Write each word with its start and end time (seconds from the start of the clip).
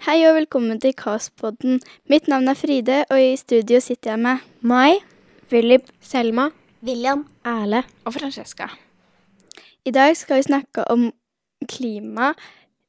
Hei 0.00 0.22
og 0.24 0.32
velkommen 0.38 0.78
til 0.80 0.94
Kaospodden. 0.96 1.74
Mitt 2.08 2.24
navn 2.32 2.48
er 2.48 2.56
Fride, 2.56 3.02
og 3.12 3.20
i 3.20 3.34
studio 3.36 3.82
sitter 3.84 4.14
jeg 4.14 4.20
med 4.24 4.46
Meg, 4.64 5.02
Philip, 5.50 5.90
Selma, 6.00 6.46
William, 6.80 7.26
Erle. 7.44 7.82
Og 8.08 8.14
Francesca. 8.16 8.70
I 9.84 9.92
dag 9.92 10.16
skal 10.16 10.40
vi 10.40 10.46
snakke 10.46 10.86
om 10.88 11.04
klima 11.68 12.30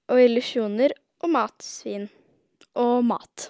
og 0.08 0.24
illusjoner 0.24 0.96
og 1.20 1.34
matsvin. 1.36 2.08
og 2.80 3.04
mat. 3.04 3.50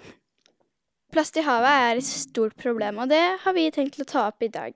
Plast 1.14 1.38
i 1.38 1.46
havet 1.46 1.70
er 1.70 2.02
et 2.02 2.10
stort 2.10 2.58
problem, 2.58 2.98
og 2.98 3.14
det 3.14 3.22
har 3.44 3.54
vi 3.54 3.70
tenkt 3.70 4.02
å 4.02 4.10
ta 4.10 4.26
opp 4.32 4.42
i 4.42 4.50
dag. 4.50 4.74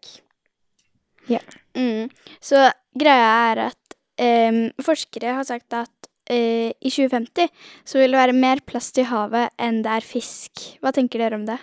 Ja. 1.25 1.41
Mm. 1.73 2.13
Så 2.37 2.67
greia 2.93 3.31
er 3.49 3.63
at 3.71 3.97
em, 4.21 4.67
forskere 4.77 5.39
har 5.39 5.49
sagt 5.49 5.73
at 5.73 5.89
eh, 5.89 6.14
i 6.33 6.89
2050 6.89 7.51
så 7.85 7.99
vil 7.99 8.15
det 8.15 8.21
være 8.21 8.37
mer 8.37 8.61
plast 8.65 8.97
i 8.97 9.05
havet 9.05 9.53
enn 9.61 9.83
det 9.85 9.91
er 9.93 10.05
fisk. 10.05 10.63
Hva 10.81 10.93
tenker 10.95 11.21
dere 11.21 11.37
om 11.37 11.45
det? 11.45 11.59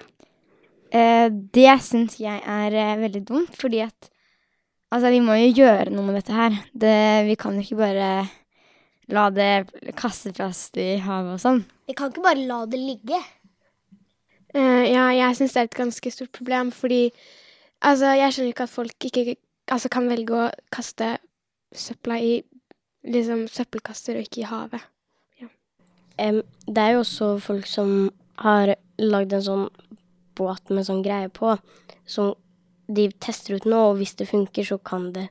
Eh, 0.92 1.28
det 1.32 1.74
syns 1.82 2.18
jeg 2.20 2.42
er 2.44 2.76
eh, 2.76 2.98
veldig 3.00 3.24
dumt, 3.28 3.54
fordi 3.58 3.84
at 3.86 4.10
Altså, 4.92 5.08
vi 5.08 5.22
må 5.24 5.32
jo 5.40 5.62
gjøre 5.62 5.88
noe 5.88 6.04
med 6.04 6.18
dette 6.18 6.34
her. 6.36 6.56
Det, 6.76 6.96
vi 7.24 7.32
kan 7.40 7.54
jo 7.56 7.62
ikke 7.64 7.78
bare 7.78 8.08
la 9.08 9.22
det 9.32 9.94
kaste 9.96 10.34
plast 10.36 10.76
i 10.76 10.98
havet 11.00 11.38
og 11.38 11.40
sånn. 11.40 11.62
vi 11.88 11.96
kan 11.96 12.12
ikke 12.12 12.24
bare 12.26 12.44
la 12.44 12.58
det 12.68 12.80
ligge. 12.80 13.16
Uh, 14.52 14.84
ja, 14.84 15.06
jeg 15.16 15.38
syns 15.38 15.54
det 15.54 15.62
er 15.62 15.70
et 15.70 15.78
ganske 15.78 16.12
stort 16.12 16.32
problem, 16.36 16.74
fordi 16.76 17.06
altså, 17.80 18.12
jeg 18.20 18.36
skjønner 18.36 18.52
ikke 18.52 18.66
at 18.68 18.74
folk 18.74 19.08
ikke 19.08 19.24
altså, 19.72 19.88
kan 19.88 20.12
velge 20.12 20.36
å 20.36 20.50
kaste 20.76 21.14
søpla 21.72 22.20
i 22.20 22.34
liksom 23.06 23.46
søppelkasser 23.50 24.18
og 24.18 24.26
ikke 24.26 24.42
i 24.44 24.50
havet. 24.50 24.88
Em, 26.20 26.42
det 26.66 26.82
er 26.82 26.94
jo 26.94 27.02
også 27.02 27.28
folk 27.40 27.66
som 27.66 28.10
har 28.42 28.74
lagd 29.00 29.32
en 29.32 29.44
sånn 29.46 29.64
båt 30.36 30.72
med 30.72 30.86
sånn 30.88 31.02
greie 31.04 31.30
på, 31.32 31.54
som 32.08 32.34
de 32.92 33.08
tester 33.22 33.56
ut 33.56 33.66
nå, 33.68 33.78
og 33.92 33.98
hvis 34.00 34.14
det 34.18 34.28
funker, 34.30 34.66
så 34.66 34.78
kan 34.78 35.10
det 35.16 35.28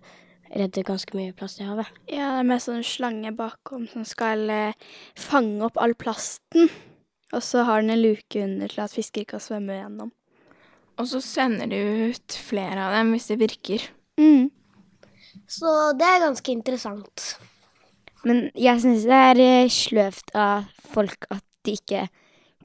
redde 0.52 0.83
ganske 0.83 1.16
mye 1.16 1.36
plast 1.38 1.61
i 1.61 1.67
havet. 1.67 1.89
Ja, 2.11 2.33
det 2.36 2.41
er 2.41 2.47
med 2.50 2.63
sånn 2.63 2.86
slange 2.86 3.31
bakom 3.36 3.85
som 3.91 4.06
skal 4.08 4.50
eh, 4.52 4.80
fange 5.16 5.63
opp 5.67 5.80
all 5.80 5.95
plasten. 5.95 6.72
Og 7.31 7.44
så 7.45 7.63
har 7.67 7.80
den 7.80 7.94
en 7.94 8.02
luke 8.02 8.41
under 8.44 8.72
til 8.72 8.83
at 8.83 8.95
fisker 8.95 9.28
kan 9.30 9.44
svømme 9.44 9.78
gjennom. 9.78 10.09
Og 11.00 11.08
så 11.08 11.22
sender 11.23 11.69
de 11.72 12.11
ut 12.11 12.35
flere 12.50 12.89
av 12.89 12.97
dem 12.97 13.13
hvis 13.16 13.30
det 13.31 13.39
virker. 13.39 13.85
Mm. 14.19 14.50
Så 15.47 15.72
det 15.97 16.08
er 16.08 16.25
ganske 16.25 16.52
interessant. 16.52 17.30
Men 18.27 18.50
jeg 18.58 18.83
syns 18.83 19.08
det 19.09 19.22
er 19.31 19.41
eh, 19.41 19.72
sløvt 19.72 20.33
av 20.38 20.69
folk 20.94 21.25
at 21.33 21.44
de 21.66 21.75
ikke 21.77 22.05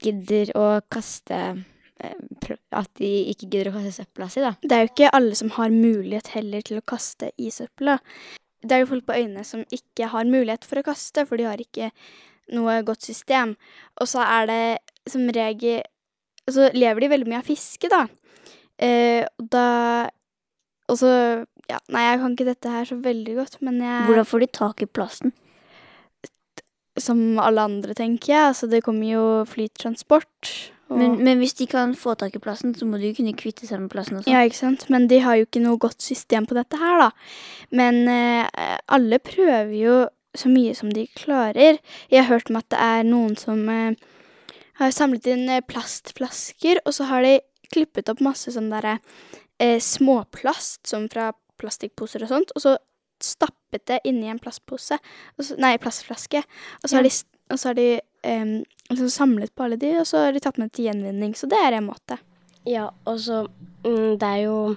gidder 0.03 0.51
å 0.57 0.67
kaste 0.93 1.37
eh, 1.37 2.53
At 2.77 2.89
de 3.01 3.11
ikke 3.31 3.47
gidder 3.47 3.71
å 3.71 3.77
kaste 3.79 4.03
søpla 4.03 4.29
si, 4.29 4.43
da. 4.45 4.53
Det 4.61 4.75
er 4.75 4.85
jo 4.85 4.91
ikke 4.91 5.13
alle 5.17 5.37
som 5.39 5.53
har 5.57 5.73
mulighet 5.73 6.33
heller 6.35 6.65
til 6.65 6.81
å 6.81 6.85
kaste 6.85 7.31
i 7.41 7.49
søpla. 7.53 7.97
Det 8.61 8.75
er 8.75 8.83
jo 8.83 8.91
folk 8.91 9.07
på 9.07 9.17
øyene 9.17 9.45
som 9.47 9.63
ikke 9.73 10.09
har 10.13 10.29
mulighet 10.29 10.65
for 10.67 10.81
å 10.81 10.85
kaste, 10.85 11.25
for 11.29 11.39
de 11.39 11.47
har 11.49 11.61
ikke 11.61 11.91
noe 12.53 12.79
godt 12.85 13.05
system. 13.05 13.55
Og 14.01 14.09
så 14.09 14.23
er 14.25 14.49
det 14.49 15.11
som 15.11 15.25
regel 15.33 15.81
så 16.47 16.69
lever 16.71 17.03
de 17.03 17.11
veldig 17.11 17.27
mye 17.27 17.41
av 17.41 17.47
fiske, 17.49 17.89
da. 17.91 18.05
Eh, 18.77 19.25
da 19.39 20.09
Og 20.87 20.99
så 21.01 21.09
Ja, 21.67 21.79
nei, 21.91 22.03
jeg 22.05 22.19
kan 22.21 22.35
ikke 22.35 22.45
dette 22.47 22.71
her 22.71 22.85
så 22.87 22.95
veldig 22.95 23.33
godt, 23.35 23.57
men 23.65 23.81
jeg 23.81 24.05
Hvordan 24.07 24.27
får 24.29 24.39
de 24.39 24.47
tak 24.55 24.81
i 24.81 24.85
plasten? 24.87 25.33
Som 26.97 27.37
alle 27.41 27.67
andre, 27.67 27.93
tenker 27.97 28.33
jeg. 28.33 28.47
Altså, 28.53 28.69
det 28.71 28.83
kommer 28.85 29.07
jo 29.11 29.27
flytransport. 29.49 30.53
Men, 30.87 31.17
men 31.19 31.41
hvis 31.41 31.57
de 31.59 31.65
kan 31.67 31.91
få 31.99 32.13
tak 32.15 32.35
i 32.37 32.39
plassen, 32.39 32.71
så 32.75 32.85
må 32.87 32.99
de 32.99 33.09
jo 33.09 33.17
kunne 33.17 33.35
kvitte 33.35 33.67
seg 33.67 33.81
med 33.81 33.91
plassen 33.91 34.21
også. 34.21 34.31
Ja, 34.31 34.45
ikke 34.47 34.59
sant. 34.61 34.85
Men 34.93 35.09
de 35.11 35.19
har 35.19 35.35
jo 35.35 35.47
ikke 35.47 35.63
noe 35.63 35.79
godt 35.83 35.99
system 36.03 36.47
på 36.47 36.55
dette 36.55 36.79
her, 36.79 37.01
da. 37.01 37.09
Men 37.75 38.05
eh, 38.07 38.77
alle 38.95 39.19
prøver 39.19 39.73
jo 39.75 39.97
så 40.37 40.51
mye 40.51 40.75
som 40.77 40.93
de 40.93 41.07
klarer. 41.17 41.81
Jeg 42.11 42.23
har 42.23 42.31
hørt 42.31 42.51
om 42.51 42.59
at 42.61 42.69
det 42.71 42.79
er 42.79 43.07
noen 43.07 43.35
som 43.39 43.67
eh, 43.73 43.99
har 44.79 44.95
samlet 44.95 45.27
inn 45.33 45.47
eh, 45.51 45.63
plastflasker, 45.65 46.81
og 46.85 46.95
så 46.95 47.09
har 47.11 47.25
de 47.25 47.37
klippet 47.73 48.09
opp 48.11 48.23
masse 48.23 48.53
sånn 48.53 48.71
derre 48.71 48.99
eh, 49.59 49.79
småplast, 49.83 50.85
som 50.87 51.09
fra 51.11 51.31
plastikkposer 51.59 52.23
og 52.23 52.31
sånt, 52.31 52.53
og 52.55 52.63
så 52.63 52.77
stappet 53.23 53.85
det 53.89 53.99
inni 54.07 54.29
en 54.31 54.39
plastpose, 54.41 54.99
og 55.37 55.45
så, 55.45 55.57
nei, 55.61 55.75
plastflaske, 55.81 56.43
og 56.81 56.89
så 56.89 56.99
har 56.99 57.07
de, 57.07 57.13
og 57.51 57.59
så 57.59 57.71
har 57.71 57.77
de 57.79 57.87
um, 58.27 58.53
liksom 58.91 59.11
samlet 59.13 59.53
på 59.55 59.67
alle 59.67 59.79
de, 59.81 59.93
og 60.01 60.07
så 60.09 60.27
har 60.27 60.35
de 60.35 60.43
tatt 60.43 60.59
med 60.61 60.73
til 60.75 60.89
gjenvinning, 60.89 61.35
så 61.37 61.49
det 61.49 61.59
er 61.63 61.77
en 61.77 61.89
måte. 61.89 62.19
Ja, 62.67 62.89
og 63.07 63.19
så 63.23 63.45
mm, 63.85 64.17
Det 64.19 64.27
er 64.27 64.41
jo 64.43 64.75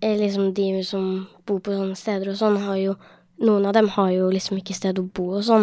eh, 0.00 0.18
liksom 0.18 0.52
de 0.54 0.84
som 0.86 1.26
bor 1.46 1.58
på 1.58 1.74
sånne 1.74 1.98
steder 1.98 2.30
og 2.30 2.38
sånn, 2.38 2.60
har 2.66 2.78
jo 2.80 2.98
Noen 3.40 3.64
av 3.70 3.72
dem 3.72 3.86
har 3.88 4.10
jo 4.12 4.26
liksom 4.28 4.58
ikke 4.60 4.74
sted 4.76 4.98
å 5.00 5.02
bo 5.16 5.30
og 5.38 5.46
sånn. 5.46 5.62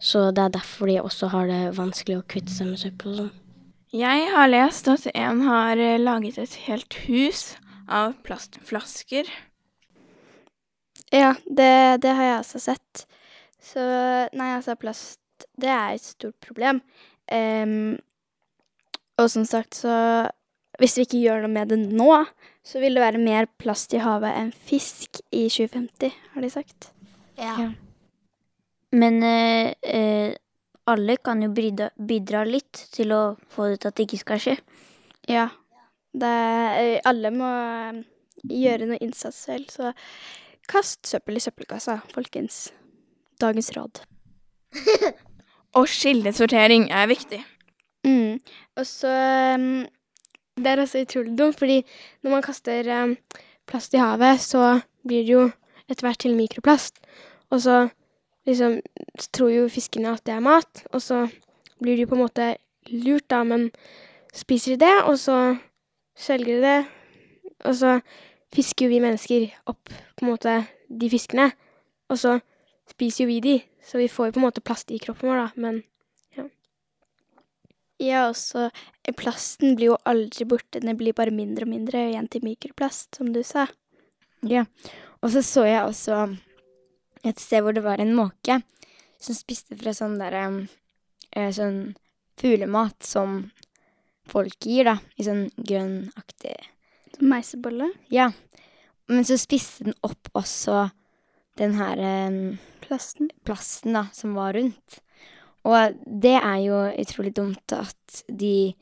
Så 0.00 0.30
det 0.32 0.40
er 0.40 0.54
derfor 0.54 0.88
de 0.88 0.94
også 1.02 1.28
har 1.34 1.50
det 1.50 1.74
vanskelig 1.76 2.14
å 2.16 2.24
kvitte 2.24 2.54
seg 2.54 2.70
med 2.70 2.80
søppel 2.80 3.10
og 3.10 3.18
sånn. 3.18 3.34
Jeg 3.92 4.30
har 4.32 4.48
lest 4.48 4.88
at 4.88 5.04
en 5.12 5.42
har 5.44 5.76
eh, 5.76 5.98
laget 6.00 6.38
et 6.40 6.54
helt 6.64 6.96
hus 7.04 7.42
av 7.92 8.14
plastflasker. 8.24 9.28
Ja, 11.10 11.34
det, 11.46 12.02
det 12.02 12.12
har 12.14 12.28
jeg 12.28 12.38
også 12.40 12.60
sett. 12.62 13.06
Så 13.60 13.82
nei, 14.36 14.52
altså, 14.54 14.76
plast, 14.80 15.20
det 15.60 15.70
er 15.72 15.96
et 15.96 16.04
stort 16.04 16.38
problem. 16.44 16.80
Um, 17.30 17.98
og 19.20 19.30
som 19.30 19.44
sagt, 19.44 19.74
så 19.74 20.28
Hvis 20.80 20.96
vi 20.96 21.04
ikke 21.04 21.18
gjør 21.20 21.42
noe 21.42 21.52
med 21.52 21.68
det 21.68 21.76
nå, 21.76 22.24
så 22.64 22.80
vil 22.80 22.94
det 22.96 23.02
være 23.02 23.20
mer 23.20 23.48
plast 23.60 23.92
i 23.92 23.98
havet 24.00 24.32
enn 24.32 24.48
fisk 24.48 25.18
i 25.28 25.42
2050, 25.52 26.14
har 26.32 26.40
de 26.40 26.48
sagt. 26.48 26.86
Ja. 27.36 27.66
Men 28.96 29.18
uh, 29.20 29.68
uh, 29.84 30.32
alle 30.88 31.18
kan 31.20 31.42
jo 31.44 31.50
bidra, 31.52 31.90
bidra 31.96 32.46
litt 32.48 32.80
til 32.94 33.12
å 33.12 33.20
få 33.52 33.68
det 33.68 33.82
til 33.82 33.90
at 33.90 33.98
det 33.98 34.06
ikke 34.08 34.22
skal 34.22 34.40
skje. 34.46 34.56
Ja. 35.28 35.50
Det, 36.16 36.32
uh, 36.32 36.96
alle 37.12 37.34
må 37.34 37.50
gjøre 38.48 38.88
noe 38.88 39.02
innsats 39.04 39.44
selv, 39.50 39.68
så 39.68 39.92
kast 40.70 41.08
søppel 41.08 41.38
i 41.38 41.42
søppelkassa, 41.42 41.98
folkens. 42.14 42.68
Dagens 43.40 43.72
råd. 43.76 44.02
Og 45.78 45.88
skillesortering 45.90 46.88
er 46.94 47.08
viktig. 47.10 47.40
Mm. 48.06 48.40
Og 48.78 48.86
så 48.86 49.10
um, 49.54 49.86
Det 50.56 50.66
er 50.66 50.80
også 50.82 51.02
utrolig 51.02 51.38
dumt, 51.38 51.58
fordi 51.58 51.82
når 52.22 52.30
man 52.30 52.42
kaster 52.42 53.02
um, 53.02 53.16
plast 53.66 53.94
i 53.94 54.02
havet, 54.02 54.40
så 54.40 54.80
blir 55.06 55.24
det 55.24 55.32
jo 55.32 55.50
etter 55.88 56.06
hvert 56.06 56.20
til 56.22 56.36
mikroplast. 56.36 57.00
Og 57.50 57.62
så 57.62 57.88
liksom 58.46 58.80
så 59.18 59.28
tror 59.32 59.50
jo 59.50 59.68
fiskene 59.68 60.14
at 60.14 60.24
det 60.26 60.34
er 60.34 60.44
mat, 60.44 60.84
og 60.92 61.02
så 61.02 61.26
blir 61.82 61.96
de 61.96 62.06
på 62.06 62.14
en 62.14 62.24
måte 62.24 62.54
lurt, 62.90 63.26
da, 63.30 63.42
men 63.44 63.70
spiser 64.34 64.76
de 64.76 64.84
det, 64.84 64.96
og 65.04 65.18
så 65.18 65.56
svelger 66.18 66.60
de 66.60 66.62
det, 66.62 66.80
og 67.64 67.74
så 67.76 68.00
fisker 68.54 68.86
jo 68.86 68.94
vi 68.94 69.02
mennesker 69.02 69.48
opp 69.70 69.90
på 69.90 70.24
en 70.24 70.30
måte 70.32 70.56
de 70.88 71.10
fiskene, 71.12 71.50
og 72.10 72.18
så 72.18 72.38
spiser 72.90 73.24
jo 73.24 73.30
vi 73.30 73.38
de, 73.44 73.56
så 73.86 74.00
vi 74.00 74.08
får 74.10 74.30
jo 74.30 74.36
på 74.36 74.42
en 74.42 74.46
måte 74.48 74.64
plast 74.64 74.90
i 74.90 74.98
kroppen 75.02 75.30
vår, 75.30 75.44
da, 75.46 75.50
men 75.56 75.82
Ja, 78.00 78.30
også 78.30 78.70
så 78.72 79.12
plasten 79.12 79.74
blir 79.76 79.90
jo 79.90 79.96
aldri 80.08 80.46
borte, 80.48 80.80
den 80.80 80.96
blir 80.96 81.12
bare 81.12 81.34
mindre 81.34 81.66
og 81.66 81.72
mindre 81.74 82.06
igjen 82.08 82.30
til 82.32 82.46
mikroplast, 82.46 83.18
som 83.18 83.28
du 83.34 83.42
sa. 83.44 83.66
Ja. 84.40 84.64
Og 85.20 85.34
så 85.34 85.42
så 85.44 85.66
jeg 85.68 85.84
også 85.84 86.20
et 87.28 87.40
sted 87.42 87.60
hvor 87.60 87.76
det 87.76 87.84
var 87.84 88.00
en 88.00 88.14
måke 88.16 88.62
som 89.20 89.36
spiste 89.36 89.76
fra 89.76 89.92
sånn 89.92 90.16
derre 90.16 90.46
eh, 91.36 91.50
Sånn 91.52 91.92
fuglemat 92.40 93.04
som 93.04 93.50
folk 94.30 94.56
gir, 94.64 94.88
da, 94.88 94.96
i 95.20 95.26
sånn 95.26 95.50
grønnaktig 95.58 96.56
meisebolle. 97.24 97.90
Ja. 98.12 98.30
Men 99.10 99.26
så 99.26 99.38
spiste 99.40 99.88
den 99.88 99.96
opp 100.06 100.30
også 100.38 100.88
den 101.60 101.74
her 101.78 102.00
eh, 102.00 102.56
Plasten. 102.84 103.30
plasten 103.44 103.96
da, 103.98 104.06
som 104.16 104.34
var 104.38 104.54
rundt. 104.56 105.00
Og 105.68 105.98
det 106.06 106.36
er 106.38 106.56
jo 106.64 106.78
utrolig 107.02 107.34
dumt 107.36 107.74
at 107.76 108.22
de, 108.26 108.72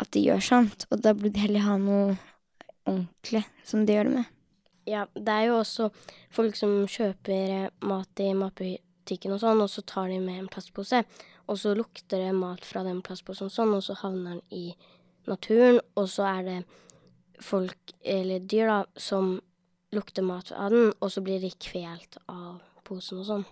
at 0.00 0.10
de 0.14 0.24
gjør 0.24 0.42
sånt. 0.44 0.86
Og 0.90 1.02
da 1.04 1.12
burde 1.12 1.34
de 1.36 1.44
heller 1.44 1.66
ha 1.66 1.76
noe 1.80 2.16
ordentlig 2.88 3.44
som 3.66 3.84
de 3.84 3.96
gjør 3.96 4.08
det 4.08 4.16
med. 4.20 4.34
Ja, 4.88 5.04
det 5.12 5.28
er 5.28 5.48
jo 5.50 5.58
også 5.58 5.90
folk 6.32 6.56
som 6.56 6.86
kjøper 6.88 7.54
eh, 7.58 7.72
mat 7.84 8.22
i 8.24 8.30
matbutikken 8.36 9.34
og 9.34 9.42
sånn, 9.42 9.60
og 9.60 9.68
så 9.68 9.84
tar 9.84 10.08
de 10.08 10.16
med 10.22 10.40
en 10.40 10.48
plastpose, 10.48 11.02
og 11.48 11.60
så 11.60 11.74
lukter 11.76 12.22
det 12.24 12.32
mat 12.36 12.64
fra 12.64 12.84
den 12.86 13.02
plastposen 13.04 13.52
sånn, 13.52 13.74
og 13.76 13.84
så 13.84 13.98
havner 14.00 14.38
den 14.38 14.44
i 14.48 14.72
naturen, 15.28 15.82
og 15.92 16.08
så 16.08 16.24
er 16.30 16.46
det 16.46 16.56
folk, 17.44 17.94
eller 18.02 18.44
dyr 18.50 18.70
da, 18.70 18.78
som 18.98 19.38
lukter 19.94 20.24
mat 20.26 20.50
av 20.52 20.72
den, 20.74 20.92
og 21.00 21.12
så 21.12 21.22
blir 21.24 21.40
de 21.42 21.50
kvelt 21.62 22.18
av 22.28 22.58
posen 22.88 23.22
og 23.22 23.28
sånn. 23.28 23.46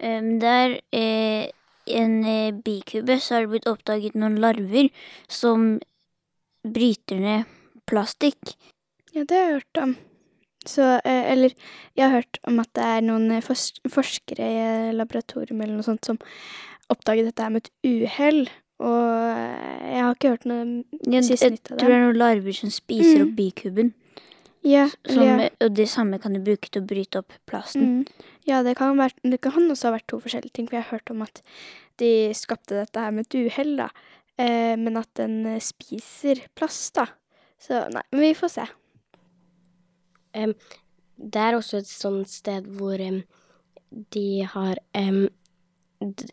Um, 0.00 0.30
der 0.40 0.78
eh, 0.96 1.50
en 1.86 2.24
eh, 2.24 2.52
bikube 2.54 3.18
så 3.20 3.36
har 3.36 3.46
det 3.46 3.52
blitt 3.54 3.70
oppdaget 3.70 4.18
noen 4.18 4.38
larver 4.40 4.90
som 5.28 5.74
bryter 6.66 7.20
ned 7.20 7.50
plastikk. 7.88 8.54
Ja, 9.14 9.24
det 9.24 9.36
har 9.36 9.46
jeg 9.46 9.58
hørt 9.60 9.82
om. 9.82 9.96
Så, 10.68 10.84
eh, 11.04 11.32
eller 11.32 11.54
jeg 11.96 12.04
har 12.04 12.20
hørt 12.20 12.40
om 12.46 12.60
at 12.60 12.72
det 12.76 12.84
er 12.84 13.06
noen 13.06 13.30
eh, 13.32 13.44
fors 13.44 13.70
forskere 13.88 14.44
i 14.44 14.58
et 14.64 14.98
laboratorium 14.98 15.62
eller 15.62 15.78
noe 15.78 15.86
sånt 15.86 16.04
som 16.06 16.20
oppdaget 16.92 17.30
dette 17.30 17.46
her 17.46 17.54
med 17.54 17.64
et 17.64 17.72
uhell. 17.88 18.42
Og 18.80 19.36
eh, 19.36 19.90
jeg 19.92 20.02
har 20.06 20.14
ikke 20.16 20.30
hørt 20.34 20.46
noe 20.48 20.84
Ja, 21.12 21.20
siste 21.26 21.50
nytt 21.52 21.68
av 21.70 21.76
det. 21.76 21.82
tror 21.82 21.90
det. 21.92 21.96
er 21.98 22.04
noen 22.06 22.20
larver 22.20 22.56
som 22.56 22.70
spiser 22.72 23.18
Mm. 23.20 23.26
opp 23.28 23.34
bikuben. 23.36 23.92
Ja, 24.64 24.86
Som, 25.08 25.22
ja. 25.24 25.48
Og 25.64 25.74
det 25.76 25.86
samme 25.88 26.18
kan 26.20 26.34
du 26.36 26.40
bruke 26.44 26.68
til 26.68 26.82
å 26.82 26.86
bryte 26.86 27.18
opp 27.22 27.32
plasten. 27.48 28.04
Mm. 28.04 28.26
Ja, 28.48 28.62
det 28.62 28.74
kan, 28.76 28.96
være, 28.96 29.14
det 29.24 29.40
kan 29.40 29.68
også 29.72 29.88
ha 29.88 29.94
vært 29.98 30.06
to 30.12 30.18
forskjellige 30.20 30.52
ting, 30.52 30.66
for 30.68 30.76
jeg 30.76 30.84
har 30.84 30.98
hørt 30.98 31.10
om 31.10 31.22
at 31.22 31.40
de 32.00 32.10
skapte 32.36 32.76
dette 32.76 33.00
her 33.00 33.10
med 33.12 33.26
et 33.28 33.38
uhell, 33.40 33.76
da. 33.76 33.88
Eh, 34.38 34.76
men 34.76 34.96
at 35.00 35.08
den 35.16 35.46
eh, 35.46 35.58
spiser 35.60 36.42
plast, 36.56 36.94
da. 36.96 37.06
Så 37.60 37.88
nei, 37.92 38.02
men 38.12 38.20
vi 38.20 38.34
får 38.34 38.48
se. 38.56 38.66
Um, 40.36 40.54
det 41.18 41.40
er 41.42 41.56
også 41.58 41.80
et 41.82 41.88
sånt 41.90 42.28
sted 42.30 42.68
hvor 42.78 43.00
um, 43.02 43.22
de 44.14 44.26
har 44.46 44.78
um, 44.96 45.24
d 46.00 46.28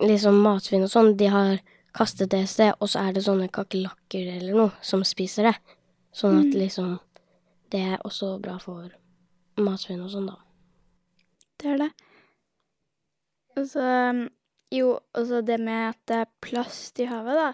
liksom 0.00 0.38
matsvinn 0.44 0.84
og 0.86 0.90
sånn, 0.92 1.14
de 1.20 1.26
har 1.32 1.58
kastet 1.96 2.30
det 2.32 2.44
et 2.44 2.52
sted, 2.52 2.72
og 2.78 2.90
så 2.90 3.06
er 3.06 3.14
det 3.16 3.24
sånne 3.26 3.48
kakerlakker 3.52 4.30
eller 4.36 4.56
noe 4.56 4.72
som 4.84 5.02
spiser 5.06 5.50
det. 5.50 5.56
Sånn 6.16 6.40
at 6.40 6.54
liksom 6.56 6.98
Det 7.70 7.78
er 7.86 8.00
også 8.02 8.32
bra 8.42 8.56
for 8.58 8.88
matsvinn 9.62 10.00
og 10.02 10.10
sånn, 10.10 10.26
da. 10.26 10.38
Det 11.60 11.68
er 11.70 11.76
det. 11.84 11.90
Og 13.58 13.68
så 13.70 13.86
Jo, 14.70 14.88
og 15.14 15.26
så 15.26 15.40
det 15.42 15.58
med 15.58 15.88
at 15.90 15.98
det 16.06 16.16
er 16.22 16.32
plast 16.42 16.98
i 17.02 17.06
havet, 17.10 17.34
da. 17.34 17.52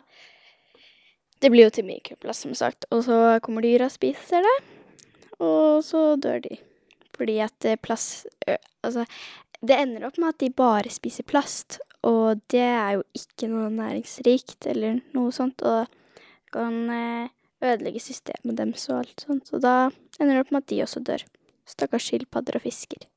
Det 1.41 1.51
blir 1.53 1.67
jo 1.67 1.73
til 1.73 1.87
mikroplast, 1.89 2.45
som 2.45 2.55
sagt. 2.57 2.85
Og 2.93 3.05
så 3.05 3.39
kommer 3.45 3.65
dyra 3.65 3.89
og 3.89 3.95
spiser 3.95 4.45
det. 4.45 4.57
Og 5.41 5.85
så 5.85 6.17
dør 6.21 6.43
de. 6.45 6.59
Fordi 7.17 7.39
at 7.45 7.67
plast 7.85 8.27
Altså, 8.85 9.05
det 9.61 9.77
ender 9.81 10.07
opp 10.07 10.19
med 10.21 10.35
at 10.35 10.41
de 10.41 10.51
bare 10.53 10.93
spiser 10.93 11.25
plast. 11.25 11.81
Og 12.07 12.43
det 12.53 12.63
er 12.63 12.97
jo 12.97 13.05
ikke 13.17 13.49
noe 13.51 13.71
næringsrikt 13.75 14.69
eller 14.71 15.01
noe 15.17 15.33
sånt. 15.35 15.63
Og 15.67 15.87
det 15.87 16.55
kan 16.55 16.77
eh, 16.93 17.33
ødelegge 17.65 18.03
systemet 18.05 18.59
deres 18.59 18.87
og 18.91 19.03
alt 19.03 19.27
sånt. 19.27 19.51
Så 19.51 19.61
da 19.63 19.89
ender 20.21 20.37
det 20.37 20.45
opp 20.45 20.55
med 20.55 20.65
at 20.65 20.73
de 20.73 20.83
også 20.85 21.03
dør. 21.07 21.27
Stakkars 21.67 22.07
skilpadder 22.07 22.59
og 22.59 22.67
fisker. 22.67 23.09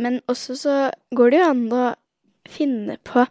Men 0.00 0.18
også 0.26 0.56
så 0.58 0.76
går 1.14 1.30
det 1.30 1.40
jo 1.40 1.50
an 1.52 1.66
å 1.70 1.84
finne 2.50 2.98
på 3.06 3.24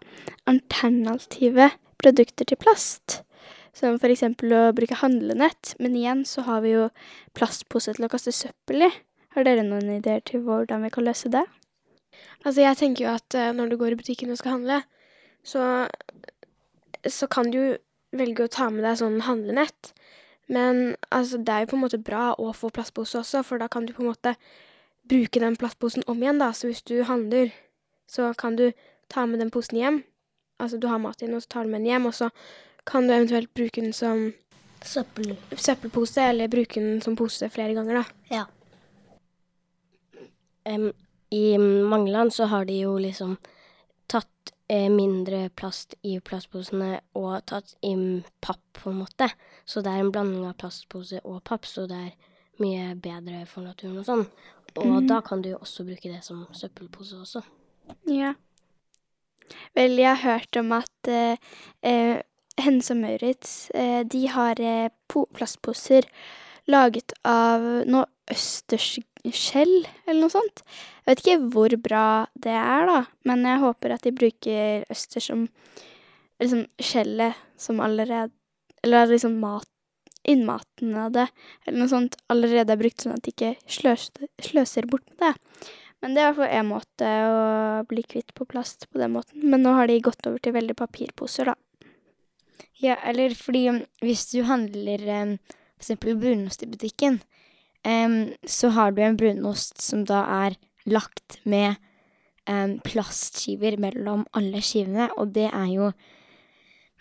alternative 0.49 1.73
produkter 2.01 2.47
til 2.47 2.59
plast. 2.59 3.21
Som 3.73 3.97
eksempel 3.97 4.53
å 4.53 4.61
bruke 4.75 5.01
handlenett. 5.01 5.73
Men 5.81 5.97
igjen 5.97 6.23
så 6.29 6.45
har 6.47 6.63
vi 6.63 6.75
jo 6.75 6.87
plastpose 7.35 7.95
til 7.97 8.07
å 8.07 8.11
kaste 8.11 8.31
søppel 8.35 8.87
i. 8.87 8.91
Har 9.33 9.47
dere 9.47 9.65
noen 9.65 9.89
ideer 9.97 10.21
til 10.21 10.45
hvordan 10.45 10.85
vi 10.85 10.93
kan 10.93 11.07
løse 11.07 11.31
det? 11.33 11.43
Altså, 12.43 12.61
jeg 12.61 12.79
tenker 12.79 13.05
jo 13.05 13.13
at 13.13 13.37
eh, 13.39 13.53
når 13.55 13.71
du 13.71 13.77
går 13.81 13.95
i 13.95 13.99
butikken 13.99 14.33
og 14.33 14.39
skal 14.41 14.57
handle, 14.57 14.81
så, 15.43 15.87
så 17.07 17.29
kan 17.31 17.51
du 17.53 17.77
velge 18.13 18.45
å 18.45 18.51
ta 18.51 18.69
med 18.71 18.85
deg 18.85 18.99
sånn 19.01 19.23
handlenett. 19.27 19.93
Men 20.51 20.95
altså, 21.09 21.39
det 21.39 21.53
er 21.53 21.63
jo 21.63 21.73
på 21.73 21.79
en 21.79 21.85
måte 21.85 22.01
bra 22.03 22.33
å 22.39 22.51
få 22.55 22.71
plastpose 22.73 23.21
også, 23.21 23.43
for 23.47 23.61
da 23.61 23.69
kan 23.71 23.87
du 23.87 23.93
på 23.95 24.03
en 24.03 24.11
måte 24.11 24.35
bruke 25.09 25.41
den 25.43 25.57
plastposen 25.59 26.05
om 26.07 26.21
igjen, 26.23 26.41
da. 26.41 26.51
Så 26.55 26.69
hvis 26.69 26.83
du 26.87 26.99
handler, 27.07 27.51
så 28.09 28.31
kan 28.39 28.59
du 28.59 28.69
ta 29.11 29.25
med 29.29 29.41
den 29.43 29.51
posen 29.53 29.79
hjem. 29.79 30.03
Altså, 30.61 30.79
du 30.79 30.87
har 30.91 31.01
mat 31.01 31.21
i 31.21 31.27
den, 31.27 31.35
og 31.35 31.43
så 31.43 31.55
tar 31.55 31.65
du 31.65 31.73
med 31.73 31.83
den 31.83 31.91
hjem, 31.91 32.07
og 32.11 32.15
så 32.15 32.29
kan 32.87 33.07
du 33.07 33.15
eventuelt 33.15 33.53
bruke 33.55 33.81
den 33.81 33.95
som 33.95 34.31
Søppel. 34.83 35.37
søppelpose, 35.55 36.21
eller 36.21 36.51
bruke 36.51 36.81
den 36.81 37.01
som 37.01 37.15
pose 37.15 37.47
flere 37.49 37.73
ganger, 37.73 38.01
da. 38.01 38.03
Ja. 38.27 38.43
Em, 40.67 40.91
I 41.33 41.57
mange 41.57 42.11
land 42.13 42.33
så 42.33 42.45
har 42.51 42.67
de 42.69 42.75
jo 42.83 42.97
liksom 43.01 43.37
tatt 44.11 44.53
eh, 44.67 44.89
mindre 44.91 45.47
plast 45.57 45.95
i 46.05 46.19
plastposene 46.21 46.99
og 47.17 47.45
tatt 47.49 47.73
inn 47.81 48.21
papp, 48.43 48.61
på 48.77 48.91
en 48.91 49.01
måte. 49.01 49.29
Så 49.65 49.81
det 49.81 49.93
er 49.93 50.03
en 50.03 50.11
blanding 50.13 50.45
av 50.45 50.57
plastpose 50.61 51.23
og 51.23 51.41
papp, 51.47 51.65
så 51.65 51.87
det 51.89 51.99
er 52.09 52.11
mye 52.61 52.93
bedre 53.01 53.45
for 53.49 53.65
naturen 53.65 53.97
og 54.01 54.07
sånn. 54.07 54.27
Og 54.81 55.07
da 55.09 55.19
kan 55.25 55.41
du 55.41 55.51
jo 55.53 55.61
også 55.61 55.85
bruke 55.87 56.09
det 56.09 56.21
som 56.25 56.45
søppelpose 56.53 57.17
også. 57.21 57.43
Ja. 58.09 58.33
Vel, 59.77 59.97
jeg 59.99 60.09
har 60.09 60.21
hørt 60.23 60.57
om 60.57 60.71
at 60.75 61.09
eh, 61.09 61.41
eh, 61.85 62.21
Hennes 62.61 62.89
og 62.93 62.99
Maurits, 63.01 63.71
eh, 63.73 64.01
de 64.05 64.27
har 64.29 64.61
eh, 64.61 64.89
po 65.09 65.25
plastposer 65.33 66.07
laget 66.69 67.13
av 67.27 67.65
noe 67.89 68.05
østersskjell, 69.23 69.87
eller 70.05 70.19
noe 70.21 70.33
sånt. 70.33 70.63
Jeg 71.03 71.07
vet 71.07 71.21
ikke 71.23 71.49
hvor 71.53 71.75
bra 71.83 72.05
det 72.35 72.53
er, 72.53 72.87
da, 72.89 72.99
men 73.27 73.45
jeg 73.47 73.61
håper 73.63 73.95
at 73.95 74.03
de 74.03 74.11
bruker 74.15 74.85
østers 74.91 75.29
som 75.31 75.45
liksom 76.41 76.65
skjellet 76.81 77.39
som 77.57 77.79
allerede 77.79 78.31
Eller 78.83 79.07
liksom 79.07 79.37
mat 79.39 79.69
innmaten 80.27 80.95
av 80.95 81.11
det, 81.15 81.27
eller 81.65 81.79
noe 81.79 81.87
sånt, 81.87 82.17
allerede 82.27 82.73
er 82.73 82.79
brukt, 82.79 82.99
sånn 82.99 83.13
at 83.15 83.23
de 83.23 83.31
ikke 83.31 83.53
sløser, 83.67 84.27
sløser 84.43 84.87
bort 84.87 85.05
med 85.11 85.23
det. 85.23 85.69
Men 86.03 86.15
det 86.15 86.19
er 86.19 86.25
i 86.25 86.29
hvert 86.33 86.39
fall 86.41 86.55
én 86.59 86.67
måte 86.67 87.11
å 87.31 87.41
bli 87.87 88.03
kvitt 88.03 88.33
på 88.35 88.47
plast 88.47 88.89
på 88.91 88.99
den 88.99 89.13
måten. 89.15 89.39
Men 89.39 89.63
nå 89.63 89.71
har 89.75 89.87
de 89.87 90.01
gått 90.03 90.27
over 90.27 90.43
til 90.43 90.55
veldig 90.55 90.75
papirposer, 90.79 91.51
da. 91.51 91.55
Ja, 92.83 92.97
eller 93.07 93.35
fordi 93.39 93.69
hvis 94.03 94.25
du 94.33 94.41
handler 94.47 95.05
for 95.07 95.85
eksempel 95.85 96.19
brunost 96.19 96.63
i 96.63 96.71
butikken, 96.71 97.21
så 97.83 98.69
har 98.71 98.93
du 98.95 99.01
en 99.03 99.17
brunost 99.19 99.81
som 99.83 100.05
da 100.07 100.21
er 100.47 100.53
lagt 100.87 101.41
med 101.43 101.75
plastskiver 102.87 103.75
mellom 103.79 104.23
alle 104.31 104.61
skivene, 104.63 105.09
og 105.19 105.33
det 105.35 105.49
er 105.49 105.67
jo 105.73 105.89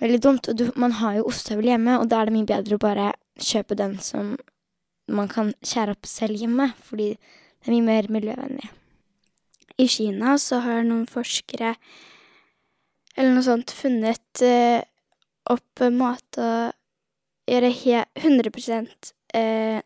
veldig 0.02 0.20
dumt. 0.23 0.49
Og 0.50 0.58
du, 0.58 0.64
man 0.75 0.96
har 0.99 1.20
jo 1.20 1.29
ostehøvel 1.31 1.70
hjemme, 1.70 1.99
og 2.00 2.11
da 2.11 2.20
er 2.20 2.31
det 2.31 2.37
mye 2.37 2.50
bedre 2.50 2.79
å 2.79 2.82
bare 2.82 3.08
kjøpe 3.38 3.79
den 3.79 3.99
som 4.02 4.34
man 5.11 5.31
kan 5.31 5.52
skjære 5.62 5.96
opp 5.96 6.08
selv 6.08 6.38
hjemme, 6.38 6.73
fordi 6.82 7.12
det 7.14 7.70
er 7.70 7.76
mye 7.76 7.88
mer 7.88 8.11
miljøvennlig. 8.19 8.70
I 9.79 9.87
Kina 9.90 10.37
så 10.38 10.61
har 10.62 10.82
noen 10.87 11.06
forskere 11.11 11.76
eller 13.17 13.34
noe 13.34 13.44
sånt 13.44 13.73
funnet 13.76 14.43
eh, 14.44 14.82
opp 15.52 15.82
måte 15.93 16.43
å 16.43 17.51
gjøre 17.51 17.72
he 17.74 18.03
100 18.20 18.53
eh, 18.77 18.93
eh, 19.36 19.81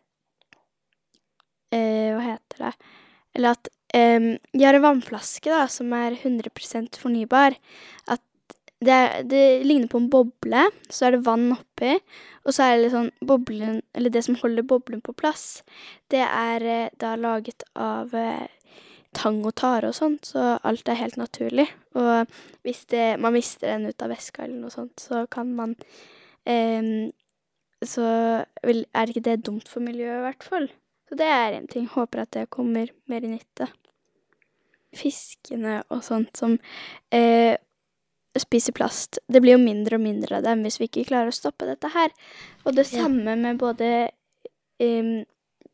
Hva 1.73 2.23
heter 2.23 2.61
det 2.61 2.73
Eller 3.35 3.57
at 3.57 3.69
eh, 3.93 4.29
de 4.53 4.63
har 4.63 4.77
en 4.77 4.85
vannflaske 4.85 5.51
da, 5.51 5.65
som 5.71 5.91
er 5.93 6.15
100 6.15 6.97
fornybar. 7.01 7.57
At 8.07 8.23
det, 8.79 9.23
det 9.29 9.63
ligner 9.65 9.89
på 9.89 9.97
en 9.97 10.09
boble, 10.09 10.67
så 10.89 11.07
er 11.07 11.15
det 11.15 11.25
vann 11.25 11.49
oppi, 11.55 11.95
og 12.45 12.53
så 12.53 12.67
er 12.67 12.83
det 12.83 12.91
sånn 12.93 13.09
boblen 13.25 13.79
Eller 13.97 14.13
det 14.13 14.21
som 14.27 14.37
holder 14.37 14.67
boblen 14.69 15.01
på 15.01 15.15
plass, 15.17 15.63
det 16.13 16.21
er 16.21 16.65
eh, 16.65 16.93
da 17.01 17.15
laget 17.17 17.65
av 17.73 18.13
eh, 18.15 18.45
tang 19.17 19.41
og 19.47 19.55
tare 19.57 19.89
og 19.89 19.97
sånt, 19.97 20.29
så 20.29 20.57
alt 20.67 20.89
er 20.89 20.99
helt 20.99 21.17
naturlig. 21.17 21.65
Og 21.97 22.29
hvis 22.67 22.85
det, 22.93 23.17
man 23.23 23.33
mister 23.33 23.73
den 23.73 23.89
ut 23.89 24.03
av 24.05 24.13
veska 24.13 24.45
eller 24.45 24.59
noe 24.61 24.73
sånt, 24.73 24.99
så 25.01 25.25
kan 25.31 25.55
man 25.57 25.77
eh, 26.45 27.09
Så 27.85 28.03
er 28.03 29.09
ikke 29.09 29.21
det 29.21 29.45
dumt 29.45 29.67
for 29.69 29.85
miljøet, 29.85 30.17
i 30.17 30.25
hvert 30.25 30.43
fall. 30.43 30.69
Så 31.07 31.15
det 31.19 31.27
er 31.31 31.55
en 31.55 31.67
ting. 31.71 31.85
Håper 31.87 32.25
at 32.25 32.31
det 32.35 32.49
kommer 32.53 32.89
mer 33.07 33.23
i 33.23 33.31
nytte. 33.31 33.69
Fiskene 34.97 35.81
og 35.93 36.01
sånt 36.03 36.35
som 36.39 36.57
eh, 37.13 37.55
spiser 38.37 38.75
plast, 38.77 39.19
det 39.27 39.41
blir 39.43 39.55
jo 39.57 39.61
mindre 39.63 39.97
og 39.97 40.03
mindre 40.03 40.37
av 40.39 40.45
dem 40.45 40.61
hvis 40.65 40.79
vi 40.81 40.87
ikke 40.89 41.07
klarer 41.09 41.31
å 41.31 41.35
stoppe 41.35 41.67
dette 41.69 41.89
her. 41.93 42.13
Og 42.65 42.75
det 42.75 42.87
Ja. 42.91 43.03
samme 43.03 43.35
med 43.39 43.59
både 43.61 43.89
eh, 44.79 45.13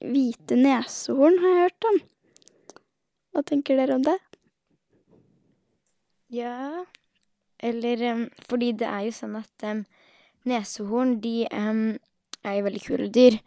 hvite 0.03 0.57
nesehorn, 0.59 1.39
har 1.41 1.49
jeg 1.55 1.63
hørt 1.67 1.89
om. 1.91 1.99
Hva 3.33 3.43
tenker 3.49 3.77
dere 3.79 3.95
om 3.97 4.05
det? 4.05 4.17
Ja, 6.33 6.85
eller 7.63 8.01
um, 8.13 8.23
fordi 8.49 8.71
det 8.77 8.87
er 8.89 9.05
jo 9.07 9.13
sånn 9.15 9.35
at 9.39 9.65
um, 9.69 9.83
nesehorn, 10.49 11.19
de 11.23 11.45
um, 11.53 11.83
er 12.43 12.57
jo 12.57 12.65
veldig 12.67 12.81
kule 12.83 13.09
dyr. 13.13 13.37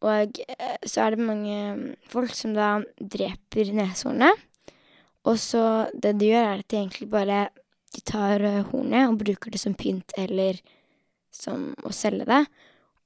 Og 0.00 0.38
eh, 0.48 0.76
så 0.88 1.02
er 1.06 1.16
det 1.16 1.26
mange 1.26 1.96
folk 2.08 2.32
som 2.34 2.54
da 2.56 2.78
dreper 3.00 3.72
neshornet. 3.76 4.32
Og 5.28 5.36
så 5.36 5.62
det 5.92 6.14
de 6.18 6.30
gjør, 6.32 6.46
er 6.54 6.62
at 6.62 6.68
de 6.72 6.78
egentlig 6.80 7.10
bare 7.12 7.40
de 7.94 8.00
tar 8.06 8.40
eh, 8.46 8.62
hornet 8.70 9.08
og 9.10 9.18
bruker 9.20 9.50
det 9.52 9.60
som 9.60 9.74
pynt 9.76 10.14
eller 10.16 10.60
som 11.34 11.74
å 11.84 11.92
selge 11.92 12.24
det. 12.28 12.44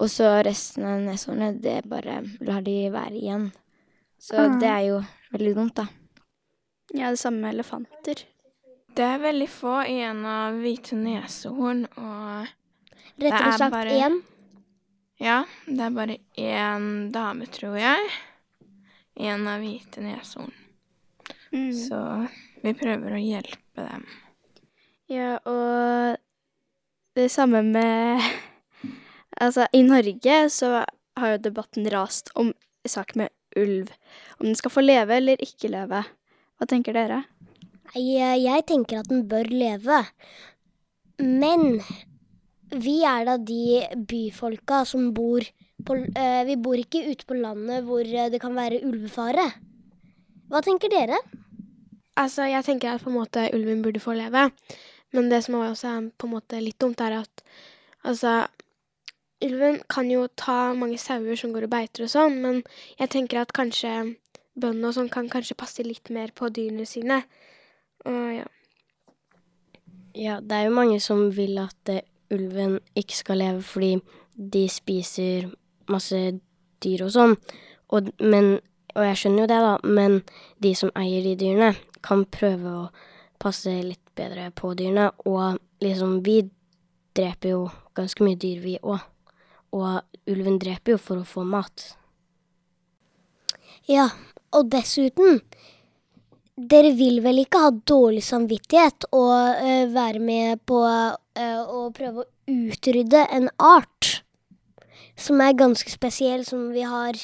Og 0.02 0.08
så 0.10 0.28
resten 0.46 0.84
av 0.86 1.00
neshornet, 1.02 1.60
det 1.62 1.80
bare 1.90 2.20
lar 2.44 2.62
de 2.66 2.76
være 2.94 3.18
igjen. 3.18 3.48
Så 4.18 4.36
Ah. 4.38 4.58
det 4.58 4.68
er 4.70 4.84
jo 4.88 5.00
veldig 5.32 5.54
dumt, 5.54 5.74
da. 5.74 5.86
Ja, 6.94 7.10
det 7.10 7.18
samme 7.18 7.40
med 7.42 7.54
elefanter. 7.54 8.22
Det 8.94 9.02
er 9.04 9.18
veldig 9.18 9.48
få 9.50 9.74
igjen 9.90 10.24
av 10.26 10.54
hvite 10.62 10.94
neshorn, 10.96 11.84
og 11.98 12.46
Rettere 13.18 13.48
er 13.52 13.58
sagt 13.58 13.72
bare- 13.74 13.90
én. 13.98 14.20
Ja, 15.22 15.44
det 15.66 15.80
er 15.86 15.94
bare 15.94 16.16
én 16.40 17.10
dame, 17.14 17.46
tror 17.46 17.76
jeg. 17.78 18.10
En 19.14 19.46
av 19.46 19.62
hvite 19.62 20.02
neshorn. 20.02 20.52
Mm. 21.54 21.70
Så 21.78 22.00
vi 22.64 22.72
prøver 22.74 23.14
å 23.14 23.22
hjelpe 23.22 23.84
dem. 23.86 24.04
Ja, 25.12 25.36
og 25.46 26.16
det 27.14 27.28
samme 27.30 27.62
med 27.66 28.22
Altså, 29.42 29.66
i 29.74 29.82
Norge 29.82 30.34
så 30.54 30.84
har 31.18 31.32
jo 31.32 31.40
debatten 31.42 31.88
rast 31.90 32.30
om 32.38 32.52
sak 32.86 33.16
med 33.18 33.32
ulv. 33.58 33.90
Om 34.38 34.46
den 34.46 34.58
skal 34.58 34.70
få 34.70 34.84
leve 34.84 35.16
eller 35.16 35.42
ikke 35.42 35.70
leve. 35.72 36.04
Hva 36.54 36.68
tenker 36.70 36.94
dere? 36.94 37.24
Eh, 37.94 38.36
Jeg 38.38 38.66
tenker 38.70 39.00
at 39.02 39.10
den 39.10 39.24
bør 39.30 39.50
leve. 39.50 40.04
Men 41.18 41.80
vi 42.72 43.02
er 43.04 43.26
da 43.28 43.36
de 43.38 43.84
byfolka 44.08 44.84
som 44.88 45.12
bor 45.14 45.44
på 45.84 45.96
eh, 46.16 46.42
Vi 46.48 46.56
bor 46.56 46.78
ikke 46.78 47.02
ute 47.10 47.26
på 47.28 47.36
landet 47.36 47.84
hvor 47.84 48.00
eh, 48.06 48.30
det 48.32 48.40
kan 48.40 48.54
være 48.56 48.82
ulvefare. 48.86 49.44
Hva 50.48 50.62
tenker 50.64 50.92
dere? 50.92 51.18
Altså, 52.16 52.46
jeg 52.46 52.64
tenker 52.64 52.94
at 52.94 53.02
på 53.02 53.10
en 53.10 53.18
måte 53.18 53.48
ulven 53.52 53.82
burde 53.82 54.00
få 54.00 54.14
leve. 54.14 54.48
Men 55.12 55.30
det 55.30 55.44
som 55.44 55.58
også 55.58 55.88
er 55.90 56.10
på 56.18 56.28
en 56.28 56.34
måte 56.36 56.60
litt 56.62 56.78
dumt, 56.80 57.00
er 57.00 57.20
at 57.22 57.44
altså 58.02 58.44
Ulven 59.44 59.80
kan 59.90 60.08
jo 60.08 60.24
ta 60.40 60.72
mange 60.72 60.96
sauer 60.96 61.36
som 61.36 61.52
går 61.52 61.66
og 61.66 61.72
beiter 61.74 62.06
og 62.06 62.12
sånn, 62.12 62.38
men 62.40 62.60
jeg 62.96 63.10
tenker 63.12 63.42
at 63.42 63.52
kanskje 63.52 63.90
bøndene 64.54 64.88
og 64.88 64.96
sånn 64.96 65.10
kan 65.12 65.28
kanskje 65.28 65.56
passe 65.58 65.84
litt 65.84 66.08
mer 66.14 66.30
på 66.32 66.48
dyrene 66.54 66.86
sine. 66.88 67.20
Og 68.08 68.22
ja. 68.38 68.46
Ja, 70.14 70.38
det 70.38 70.54
er 70.56 70.68
jo 70.68 70.76
mange 70.76 71.00
som 71.02 71.26
vil 71.34 71.58
at 71.58 71.90
eh, 71.90 72.06
ulven 72.32 72.78
ikke 72.98 73.16
skal 73.18 73.40
leve 73.42 73.62
fordi 73.66 73.96
de 74.34 74.64
spiser 74.72 75.50
masse 75.90 76.20
dyr 76.84 77.04
og 77.06 77.12
sånn. 77.14 77.34
Og, 77.94 78.10
men, 78.20 78.58
og 78.94 79.06
jeg 79.08 79.20
skjønner 79.20 79.44
jo 79.44 79.50
det, 79.50 79.60
da, 79.64 79.74
men 79.84 80.20
de 80.64 80.72
som 80.78 80.92
eier 80.98 81.24
de 81.26 81.34
dyrene, 81.40 81.74
kan 82.04 82.26
prøve 82.28 82.68
å 82.68 82.84
passe 83.40 83.72
litt 83.84 84.02
bedre 84.16 84.50
på 84.56 84.74
dyrene. 84.78 85.10
Og 85.28 85.60
liksom, 85.84 86.18
vi 86.26 86.42
dreper 87.16 87.54
jo 87.54 87.62
ganske 87.96 88.24
mye 88.26 88.40
dyr, 88.40 88.60
vi 88.64 88.78
òg. 88.82 89.04
Og 89.74 90.30
ulven 90.30 90.58
dreper 90.62 90.94
jo 90.94 91.00
for 91.02 91.22
å 91.22 91.28
få 91.28 91.44
mat. 91.48 91.94
Ja, 93.90 94.08
og 94.54 94.70
dessuten 94.72 95.40
Dere 96.54 96.92
vil 96.94 97.16
vel 97.18 97.40
ikke 97.42 97.60
ha 97.64 97.70
dårlig 97.74 98.20
samvittighet 98.22 99.08
og 99.10 99.58
uh, 99.58 99.86
være 99.90 100.20
med 100.22 100.60
på 100.62 100.78
uh, 100.86 101.62
å 101.66 101.88
prøve 101.94 102.22
å 102.22 102.28
utrydde 102.46 103.24
en 103.34 103.48
art 103.58 104.20
som 105.18 105.42
er 105.42 105.56
ganske 105.58 105.90
spesiell, 105.90 106.44
som 106.46 106.68
vi 106.70 106.84
har 106.86 107.18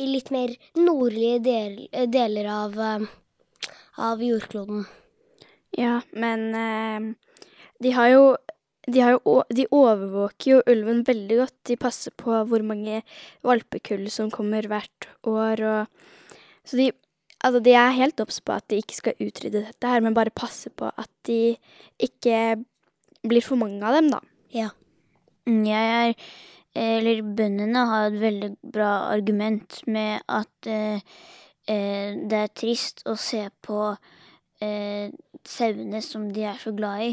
i 0.00 0.06
litt 0.08 0.30
mer 0.32 0.54
nordlige 0.80 1.42
del, 1.44 1.74
eh, 1.92 2.06
deler 2.08 2.48
av, 2.48 2.78
uh, 2.80 3.68
av 4.00 4.24
jordkloden. 4.24 4.86
Ja, 5.76 6.00
men 6.16 6.48
de 7.78 7.92
har 7.94 8.08
jo 8.10 8.24
de, 8.88 9.04
jo, 9.12 9.36
de 9.54 9.68
overvåker 9.70 10.50
jo 10.50 10.62
ulven 10.72 11.04
veldig 11.06 11.36
godt. 11.44 11.54
De 11.68 11.76
passer 11.78 12.16
på 12.16 12.32
hvor 12.48 12.64
mange 12.66 13.04
valpekull 13.46 14.08
som 14.10 14.32
kommer 14.34 14.66
hvert 14.66 15.06
år. 15.30 15.62
Og, 15.68 16.34
så 16.66 16.80
de, 16.80 16.88
altså 17.40 17.60
de 17.64 17.74
er 17.76 17.96
helt 17.96 18.20
obs 18.22 18.40
på 18.44 18.54
at 18.54 18.66
de 18.70 18.80
ikke 18.80 18.98
skal 18.98 19.24
utrydde 19.24 19.64
dette 19.66 19.90
her, 19.90 20.02
men 20.04 20.16
bare 20.16 20.34
passe 20.34 20.70
på 20.70 20.90
at 20.90 21.10
de 21.26 21.56
ikke 22.00 22.60
blir 23.26 23.44
for 23.44 23.60
mange 23.60 23.82
av 23.86 23.98
dem, 23.98 24.10
da. 24.12 24.20
Ja. 24.54 24.70
Jeg 25.46 26.14
er 26.14 26.14
Eller 26.70 27.24
bøndene 27.26 27.80
har 27.90 28.04
et 28.06 28.20
veldig 28.20 28.48
bra 28.72 29.10
argument 29.10 29.80
med 29.90 30.20
at 30.30 30.68
eh, 30.70 31.00
eh, 31.66 32.14
det 32.30 32.38
er 32.38 32.52
trist 32.54 33.02
å 33.10 33.16
se 33.18 33.40
på 33.66 33.88
eh, 34.62 35.10
sauene 35.42 35.98
som 36.06 36.28
de 36.30 36.44
er 36.46 36.60
så 36.62 36.70
glad 36.70 37.08
i, 37.08 37.10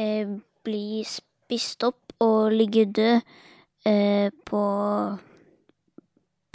eh, 0.00 0.32
bli 0.64 1.04
spist 1.04 1.84
opp 1.84 2.16
og 2.24 2.56
ligge 2.56 2.86
død 2.96 3.20
eh, 3.84 4.32
på 4.48 4.64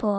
på 0.00 0.12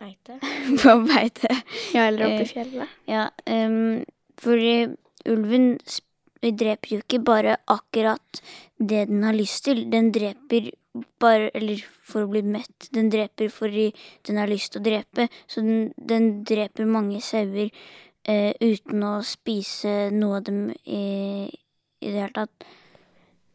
Beite. 0.00 0.38
på 0.82 0.96
beite. 1.08 1.50
Ja, 1.94 2.08
eller 2.08 2.26
oppe 2.26 2.42
Eh, 2.42 2.42
i 2.42 2.50
fjellet. 2.50 2.96
Ja, 3.10 3.28
um, 3.46 4.04
for 4.40 4.58
eh, 4.58 4.94
ulven 5.30 5.76
dreper 6.44 6.96
jo 6.96 7.02
ikke 7.02 7.22
bare 7.24 7.56
akkurat 7.70 8.42
det 8.78 9.06
den 9.08 9.22
har 9.24 9.36
lyst 9.36 9.64
til. 9.64 9.86
Den 9.90 10.12
dreper 10.12 10.72
bare 11.18 11.50
Eller 11.54 11.80
for 12.06 12.22
å 12.22 12.30
bli 12.30 12.42
mett. 12.46 12.88
Den 12.94 13.08
dreper 13.10 13.48
fordi 13.50 13.88
den 14.26 14.36
har 14.38 14.50
lyst 14.50 14.72
til 14.72 14.82
å 14.82 14.84
drepe. 14.84 15.28
Så 15.50 15.64
den, 15.64 15.92
den 15.96 16.44
dreper 16.46 16.86
mange 16.86 17.18
sauer 17.24 17.70
eh, 18.24 18.52
uten 18.60 19.02
å 19.02 19.16
spise 19.26 20.10
noe 20.14 20.38
av 20.38 20.44
dem 20.46 20.68
i, 20.84 21.48
i 21.98 22.12
det 22.12 22.20
hele 22.20 22.34
tatt. 22.36 22.68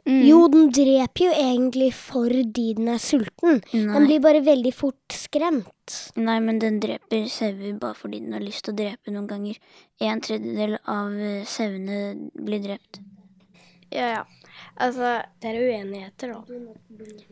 Mm. 0.09 0.21
Jo, 0.25 0.39
den 0.49 0.71
dreper 0.73 1.27
jo 1.27 1.33
egentlig 1.37 1.91
fordi 1.93 2.73
den 2.79 2.89
er 2.95 3.01
sulten. 3.03 3.59
Den 3.71 4.07
blir 4.07 4.21
bare 4.23 4.41
veldig 4.45 4.71
fort 4.73 5.13
skremt. 5.13 5.75
nei, 6.15 6.39
men 6.41 6.59
den 6.61 6.79
dreper 6.81 7.27
sauer 7.29 7.77
bare 7.81 7.97
fordi 7.97 8.19
den 8.23 8.33
har 8.33 8.43
lyst 8.43 8.65
til 8.65 8.73
å 8.73 8.79
drepe 8.81 9.13
noen 9.13 9.27
ganger. 9.29 9.59
En 10.01 10.21
tredjedel 10.25 10.77
av 10.89 11.13
eh, 11.13 11.45
sauene 11.45 12.29
blir 12.33 12.63
drept. 12.65 13.01
Ja, 13.93 14.07
ja. 14.17 14.23
Altså, 14.79 15.21
Det 15.41 15.49
er 15.49 15.61
uenigheter, 15.61 16.33
da. 16.33 16.43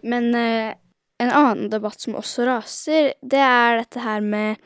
Men 0.04 0.36
eh, 0.36 0.76
en 1.18 1.32
annen 1.34 1.70
debatt 1.74 2.02
som 2.02 2.18
også 2.20 2.46
raser, 2.48 3.14
det 3.22 3.42
er 3.42 3.82
dette 3.82 4.04
her 4.04 4.22
med 4.22 4.62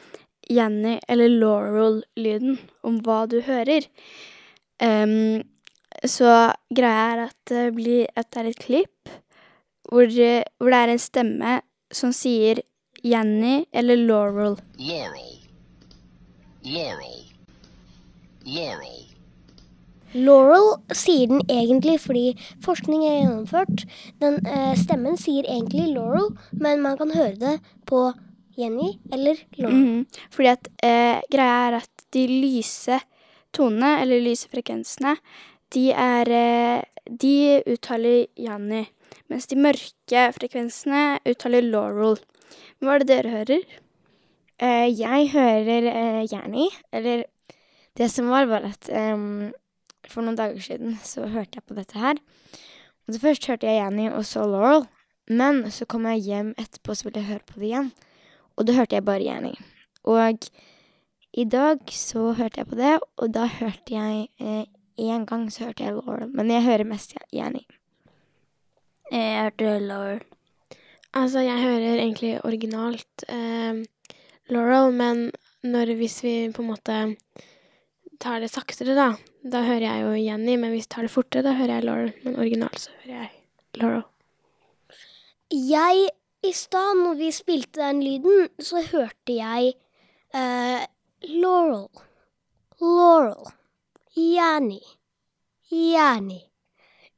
Jenny 0.51 0.97
eller 1.07 1.31
Laurel-lyden, 1.31 2.57
om 2.83 2.99
hva 3.05 3.23
du 3.31 3.39
hører. 3.45 3.87
Em, 4.81 5.43
så 6.07 6.51
greia 6.73 7.07
er 7.13 7.23
at 7.27 7.37
det, 7.49 7.65
blir, 7.75 8.07
at 8.15 8.29
det 8.31 8.41
er 8.41 8.49
et 8.51 8.61
klipp 8.61 9.11
hvor, 9.91 10.07
hvor 10.07 10.71
det 10.71 10.79
er 10.79 10.93
en 10.93 11.01
stemme 11.01 11.59
som 11.91 12.13
sier 12.15 12.61
Jenny 13.03 13.65
eller 13.73 13.99
Laurel. 13.99 14.57
Laurel. 14.79 15.37
Laurel. 16.63 17.23
Laurel. 18.45 19.01
Laurel 20.13 20.67
sier 20.95 21.29
den 21.31 21.43
egentlig 21.49 21.97
fordi 22.03 22.25
forskning 22.63 23.05
er 23.07 23.21
gjennomført. 23.21 23.85
Den 24.21 24.41
eh, 24.45 24.73
stemmen 24.79 25.17
sier 25.19 25.47
egentlig 25.47 25.89
Laurel, 25.95 26.33
men 26.51 26.83
man 26.83 26.97
kan 26.99 27.13
høre 27.15 27.37
det 27.39 27.55
på 27.89 28.09
Jenny 28.59 28.97
eller 29.11 29.39
Laurel. 29.57 29.77
Mhm. 29.77 30.27
Fordi 30.33 30.51
at 30.51 30.69
eh, 30.83 31.23
greia 31.31 31.61
er 31.69 31.79
at 31.81 32.05
de 32.13 32.27
lyse 32.27 32.99
tonene, 33.55 33.97
eller 34.03 34.23
lyse 34.23 34.47
frekvensene, 34.51 35.15
de 35.73 35.91
er 35.91 36.31
eh, 36.35 36.83
De 37.21 37.61
uttaler 37.65 38.27
Janni, 38.37 38.85
mens 39.31 39.47
de 39.49 39.57
mørke 39.57 40.25
frekvensene 40.35 41.19
uttaler 41.27 41.65
Laurel. 41.65 42.19
Hva 42.79 42.95
er 42.95 43.03
det 43.03 43.09
dere 43.09 43.31
hører? 43.33 43.63
Uh, 44.61 44.85
jeg 44.85 45.31
hører 45.33 45.87
uh, 45.89 46.21
Janni, 46.29 46.67
eller 46.93 47.23
det 47.97 48.11
som 48.13 48.29
var, 48.29 48.45
var 48.51 48.67
at 48.69 48.87
um, 48.93 49.49
for 50.07 50.23
noen 50.23 50.37
dager 50.37 50.61
siden 50.63 50.97
så 51.03 51.25
hørte 51.29 51.57
jeg 51.57 51.65
på 51.67 51.77
dette 51.77 51.99
her. 51.99 52.19
Og 53.07 53.15
så 53.15 53.21
først 53.23 53.47
hørte 53.49 53.67
jeg 53.67 53.81
Jenny 53.81 54.09
og 54.11 54.25
så 54.27 54.45
Laurel, 54.47 54.85
men 55.31 55.63
så 55.73 55.87
kom 55.89 56.05
jeg 56.09 56.25
hjem 56.27 56.53
etterpå 56.59 56.95
så 56.95 57.07
ville 57.07 57.23
jeg 57.23 57.31
høre 57.31 57.47
på 57.47 57.59
det 57.59 57.71
igjen. 57.71 57.89
Og 58.57 58.67
da 58.67 58.75
hørte 58.77 58.97
jeg 58.97 59.07
bare 59.07 59.25
Jenny. 59.25 59.53
Og 60.03 60.47
i 61.33 61.45
dag 61.47 61.81
så 61.95 62.31
hørte 62.37 62.61
jeg 62.61 62.69
på 62.69 62.77
det, 62.79 62.97
og 63.17 63.33
da 63.33 63.47
hørte 63.47 63.95
jeg 63.95 64.27
eh, 64.39 64.65
en 65.09 65.25
gang 65.25 65.47
så 65.51 65.67
hørte 65.67 65.85
jeg 65.85 65.95
Laurel, 65.97 66.29
men 66.35 66.51
jeg 66.51 66.65
hører 66.65 66.87
mest 66.87 67.15
Jenny. 67.33 67.63
Jeg 69.11 69.43
hørte 69.43 69.79
Laurel. 69.83 70.21
Altså, 71.11 71.41
jeg 71.43 71.59
hører 71.59 71.99
egentlig 71.99 72.37
originalt 72.47 73.25
eh, 73.27 73.81
Laurel, 74.51 74.93
men 74.95 75.25
når, 75.63 75.95
hvis 75.99 76.21
vi 76.23 76.35
på 76.55 76.63
en 76.63 76.71
måte 76.71 76.99
tar 78.21 78.39
det 78.39 78.51
saktere, 78.53 78.95
da, 78.95 79.09
da 79.43 79.63
hører 79.65 79.87
jeg 79.87 80.05
jo 80.05 80.13
Jenny, 80.15 80.55
men 80.61 80.71
hvis 80.71 80.87
vi 80.87 80.93
tar 80.95 81.07
det 81.07 81.13
fortere, 81.13 81.43
da 81.45 81.57
hører 81.57 81.79
jeg 81.79 81.87
Laurel. 81.89 82.13
Men 82.23 82.39
originalt 82.39 82.79
så 82.85 82.95
hører 83.01 83.17
jeg 83.17 83.81
Laurel. 83.81 84.03
Jeg 85.51 86.09
I 86.47 86.51
stad, 86.57 86.95
når 87.03 87.17
vi 87.19 87.31
spilte 87.35 87.81
den 87.83 87.99
lyden, 88.01 88.47
så 88.57 88.81
hørte 88.81 89.35
jeg 89.35 89.73
eh, 90.33 90.85
Laurel. 91.27 91.89
Laurel. 92.81 93.51
Jenny. 94.13 94.81
Jenny. 95.69 96.41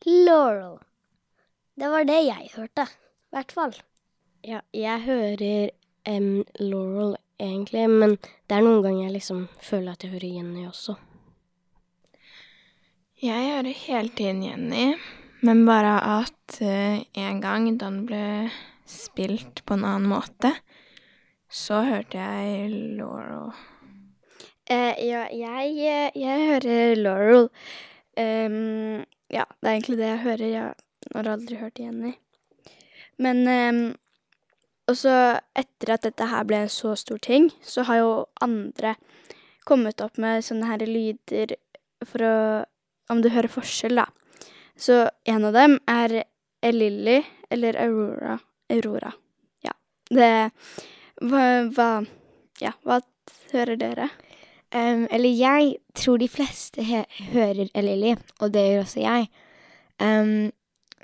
Laurel. 0.05 0.77
Det 1.75 1.89
var 1.89 2.03
det 2.05 2.19
jeg 2.27 2.51
hørte. 2.53 2.85
I 2.85 3.33
hvert 3.33 3.51
fall. 3.51 3.73
Ja, 4.45 4.59
jeg 4.75 5.01
hører 5.07 5.71
um, 6.05 6.43
Laurel 6.59 7.15
egentlig, 7.39 7.87
men 7.89 8.17
det 8.21 8.57
er 8.57 8.65
noen 8.65 8.83
ganger 8.85 9.07
jeg 9.07 9.15
liksom 9.15 9.47
føler 9.57 9.95
at 9.95 10.05
jeg 10.05 10.13
hører 10.13 10.35
Jenny 10.37 10.67
også. 10.67 10.97
Jeg 13.23 13.49
hører 13.55 13.81
hele 13.87 14.13
tiden 14.13 14.43
Jenny, 14.43 14.87
men 15.41 15.65
bare 15.65 15.95
at 16.19 16.59
uh, 16.61 17.01
en 17.01 17.41
gang 17.41 17.71
da 17.71 17.87
den 17.87 18.03
ble 18.05 18.25
spilt 18.85 19.63
på 19.65 19.79
en 19.79 19.87
annen 19.87 20.11
måte, 20.11 20.53
så 21.49 21.81
hørte 21.87 22.19
jeg 22.19 22.97
Laurel. 22.99 23.53
Eh, 24.71 24.95
ja, 25.09 25.25
jeg, 25.27 25.71
eh, 25.83 26.11
jeg 26.15 26.45
hører 26.47 26.95
Laurel. 26.95 27.49
Um, 28.15 29.03
ja, 29.33 29.43
det 29.59 29.67
er 29.67 29.73
egentlig 29.73 29.97
det 29.99 30.07
jeg 30.07 30.21
hører. 30.23 30.45
Jeg 30.53 31.15
har 31.15 31.29
aldri 31.33 31.57
hørt 31.59 31.79
Jenny. 31.81 32.13
Men 33.19 33.43
um, 33.47 33.81
Og 34.87 34.97
så, 34.99 35.39
etter 35.55 35.93
at 35.93 36.03
dette 36.03 36.27
her 36.27 36.43
ble 36.47 36.63
en 36.63 36.71
så 36.71 36.91
stor 36.99 37.19
ting, 37.23 37.49
så 37.63 37.85
har 37.87 38.01
jo 38.01 38.09
andre 38.43 38.95
kommet 39.63 40.01
opp 40.03 40.17
med 40.19 40.43
sånne 40.43 40.67
her 40.67 40.83
lyder 40.87 41.55
for 42.03 42.27
å 42.27 42.35
Om 43.11 43.19
du 43.21 43.27
hører 43.29 43.51
forskjell, 43.51 43.99
da. 43.99 44.05
Så 44.79 45.09
en 45.27 45.43
av 45.43 45.53
dem 45.53 45.73
er 45.91 46.23
Lilly 46.71 47.17
eller 47.51 47.75
Aurora. 47.83 48.37
Aurora. 48.71 49.11
Ja. 49.61 49.73
Det 50.09 50.51
Hva, 51.19 51.43
hva 51.75 51.89
Ja, 52.63 52.71
hva 52.87 53.01
hører 53.51 53.75
dere? 53.75 54.07
Eller 54.73 55.29
jeg 55.29 55.75
tror 55.95 56.17
de 56.17 56.27
fleste 56.27 56.83
he 56.83 57.03
hører 57.33 57.69
Elili, 57.77 58.15
og 58.41 58.53
det 58.53 58.63
gjør 58.65 58.85
også 58.87 59.03
jeg. 59.03 59.27
Um, 60.01 60.51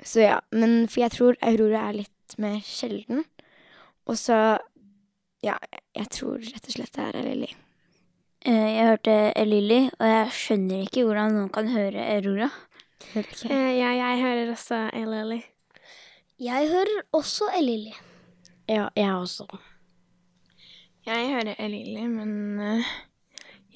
så 0.02 0.20
ja, 0.24 0.38
men 0.52 0.88
for 0.88 1.04
jeg 1.04 1.14
tror 1.14 1.38
Aurora 1.42 1.88
er 1.88 2.00
litt 2.00 2.34
mer 2.38 2.58
sjelden. 2.66 3.24
Og 4.10 4.18
så 4.18 4.58
ja, 5.44 5.56
jeg 5.96 6.08
tror 6.12 6.40
rett 6.42 6.66
og 6.66 6.74
slett 6.74 6.96
det 6.96 7.06
er 7.06 7.20
Elili. 7.22 7.50
Eh, 8.40 8.68
Jeg 8.74 8.86
hørte 8.88 9.14
Elili, 9.36 9.80
og 9.98 10.06
jeg 10.08 10.34
skjønner 10.36 10.84
ikke 10.86 11.04
hvordan 11.04 11.34
noen 11.36 11.52
kan 11.52 11.68
høre 11.68 12.06
Aurora. 12.16 12.50
Okay. 13.10 13.48
ja, 13.78 13.90
jeg 13.96 14.20
hører 14.20 14.52
også 14.52 14.78
Elili. 14.96 15.40
Jeg 16.40 16.68
hører 16.72 17.02
også 17.16 17.48
Elili. 17.58 17.92
Ja, 18.68 18.88
jeg 18.96 19.14
også. 19.14 19.46
Jeg 21.06 21.28
hører 21.32 21.54
Elili, 21.58 22.06
men 22.06 22.60
eh, 22.60 22.92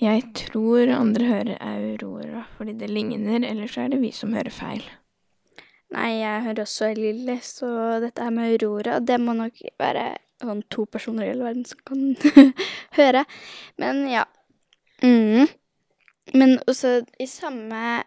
jeg 0.04 0.26
tror 0.36 0.90
andre 0.92 1.30
hører 1.30 1.62
Aurora 1.64 2.44
fordi 2.58 2.76
det 2.80 2.90
ligner, 2.92 3.40
eller 3.44 3.70
så 3.70 3.84
er 3.84 3.94
det 3.94 4.02
vi 4.02 4.12
som 4.14 4.34
hører 4.36 4.54
feil. 4.54 4.84
Nei, 5.94 6.10
jeg 6.18 6.42
hører 6.46 6.64
også 6.64 6.90
Lilly, 6.96 7.36
så 7.44 7.68
dette 8.02 8.24
her 8.24 8.32
med 8.34 8.54
Aurora, 8.54 8.98
det 9.00 9.18
må 9.22 9.34
nok 9.36 9.60
være 9.80 10.06
sånn 10.42 10.64
to 10.72 10.86
personer 10.90 11.26
i 11.26 11.30
hele 11.30 11.46
verden 11.46 11.66
som 11.68 11.82
kan 11.86 12.50
høre. 12.98 13.22
Men 13.80 14.02
ja. 14.10 14.24
Mm. 15.04 15.46
Men 16.34 16.56
også 16.66 17.02
i 17.20 17.28
samme 17.30 18.02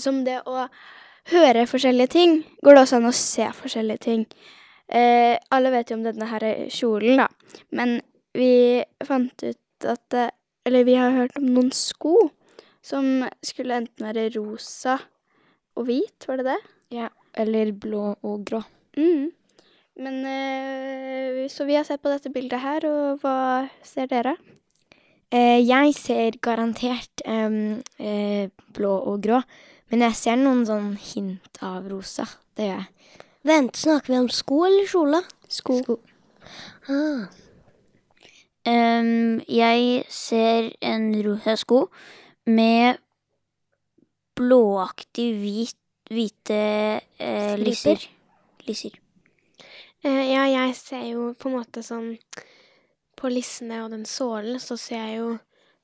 som 0.00 0.22
det 0.24 0.38
å 0.48 0.64
høre 1.30 1.66
forskjellige 1.68 2.14
ting, 2.14 2.40
går 2.64 2.76
det 2.76 2.84
også 2.86 3.00
an 3.00 3.10
å 3.10 3.16
se 3.16 3.48
forskjellige 3.58 4.04
ting. 4.06 4.24
Eh, 4.90 5.36
alle 5.52 5.72
vet 5.74 5.90
jo 5.92 5.98
om 5.98 6.06
denne 6.06 6.28
her 6.30 6.46
kjolen, 6.72 7.20
da. 7.20 7.28
Men 7.76 7.98
vi 8.34 8.82
fant 9.06 9.44
ut 9.44 9.90
at 9.90 10.16
eh, 10.16 10.32
Eller 10.68 10.84
vi 10.84 10.94
har 10.98 11.14
hørt 11.14 11.36
om 11.40 11.48
noen 11.54 11.72
sko 11.72 12.16
som 12.84 13.24
skulle 13.44 13.76
enten 13.80 14.06
være 14.06 14.30
rosa 14.36 14.98
og 15.78 15.86
hvit, 15.88 16.26
var 16.28 16.40
det 16.40 16.48
det? 16.50 16.60
Ja, 16.96 17.08
eller 17.38 17.72
blå 17.72 18.14
og 18.26 18.44
grå. 18.48 18.62
Mm. 18.98 19.30
Men 20.00 20.16
eh, 20.26 21.48
Så 21.48 21.64
vi 21.68 21.76
har 21.76 21.84
sett 21.84 22.02
på 22.02 22.12
dette 22.12 22.32
bildet 22.32 22.60
her, 22.60 22.86
og 22.88 23.20
hva 23.22 23.68
ser 23.86 24.08
dere? 24.10 24.36
Eh, 25.30 25.60
jeg 25.62 25.94
ser 25.94 26.38
garantert 26.42 27.22
eh, 27.24 28.48
blå 28.74 28.94
og 29.12 29.20
grå, 29.22 29.42
men 29.90 30.06
jeg 30.08 30.18
ser 30.18 30.40
noen 30.40 30.64
sånn 30.66 30.94
hint 30.98 31.60
av 31.62 31.86
rosa. 31.90 32.26
Det 32.56 32.66
gjør 32.66 32.80
jeg. 32.80 32.88
Vent, 33.46 33.78
snakker 33.78 34.12
vi 34.12 34.18
om 34.20 34.28
sko 34.32 34.64
eller 34.66 34.88
kjole? 34.90 35.22
Sko. 35.48 35.78
Ah. 36.90 37.30
Jeg 38.66 40.04
ser 40.12 40.72
en 40.84 41.06
rosa 41.24 41.54
sko 41.56 41.86
med 42.46 42.98
blåaktig 44.40 45.28
hvit, 45.40 45.78
hvite 46.10 46.58
eh, 47.18 47.54
lisser. 47.60 48.04
lisser. 48.66 48.96
Eh, 50.02 50.24
ja, 50.32 50.46
jeg 50.48 50.74
ser 50.78 51.04
jo 51.12 51.30
på 51.36 51.50
en 51.50 51.58
måte 51.58 51.82
sånn 51.84 52.14
På 53.20 53.28
lissene 53.28 53.82
og 53.84 53.90
den 53.92 54.06
sålen 54.08 54.56
så 54.62 54.78
ser 54.80 55.02
jeg 55.10 55.16
jo 55.18 55.32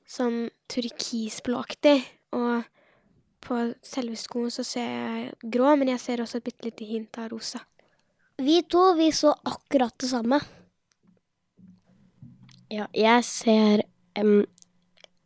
sånn 0.09 0.47
turkisblåaktig. 0.73 1.99
Og 2.33 2.65
på 3.45 3.59
selve 3.85 4.17
skoen 4.17 4.49
så 4.49 4.65
ser 4.65 4.87
jeg 4.89 5.51
grå, 5.53 5.75
men 5.77 5.91
jeg 5.93 6.01
ser 6.01 6.23
også 6.23 6.39
et 6.39 6.47
bitte 6.47 6.65
lite 6.65 6.87
hint 6.89 7.19
av 7.21 7.29
rosa. 7.35 7.61
Vi 8.41 8.63
to, 8.65 8.95
vi 8.97 9.11
så 9.13 9.35
akkurat 9.45 9.93
det 10.01 10.09
samme. 10.09 10.41
Ja, 12.71 12.85
jeg 12.93 13.23
ser 13.23 13.81
um, 14.19 14.43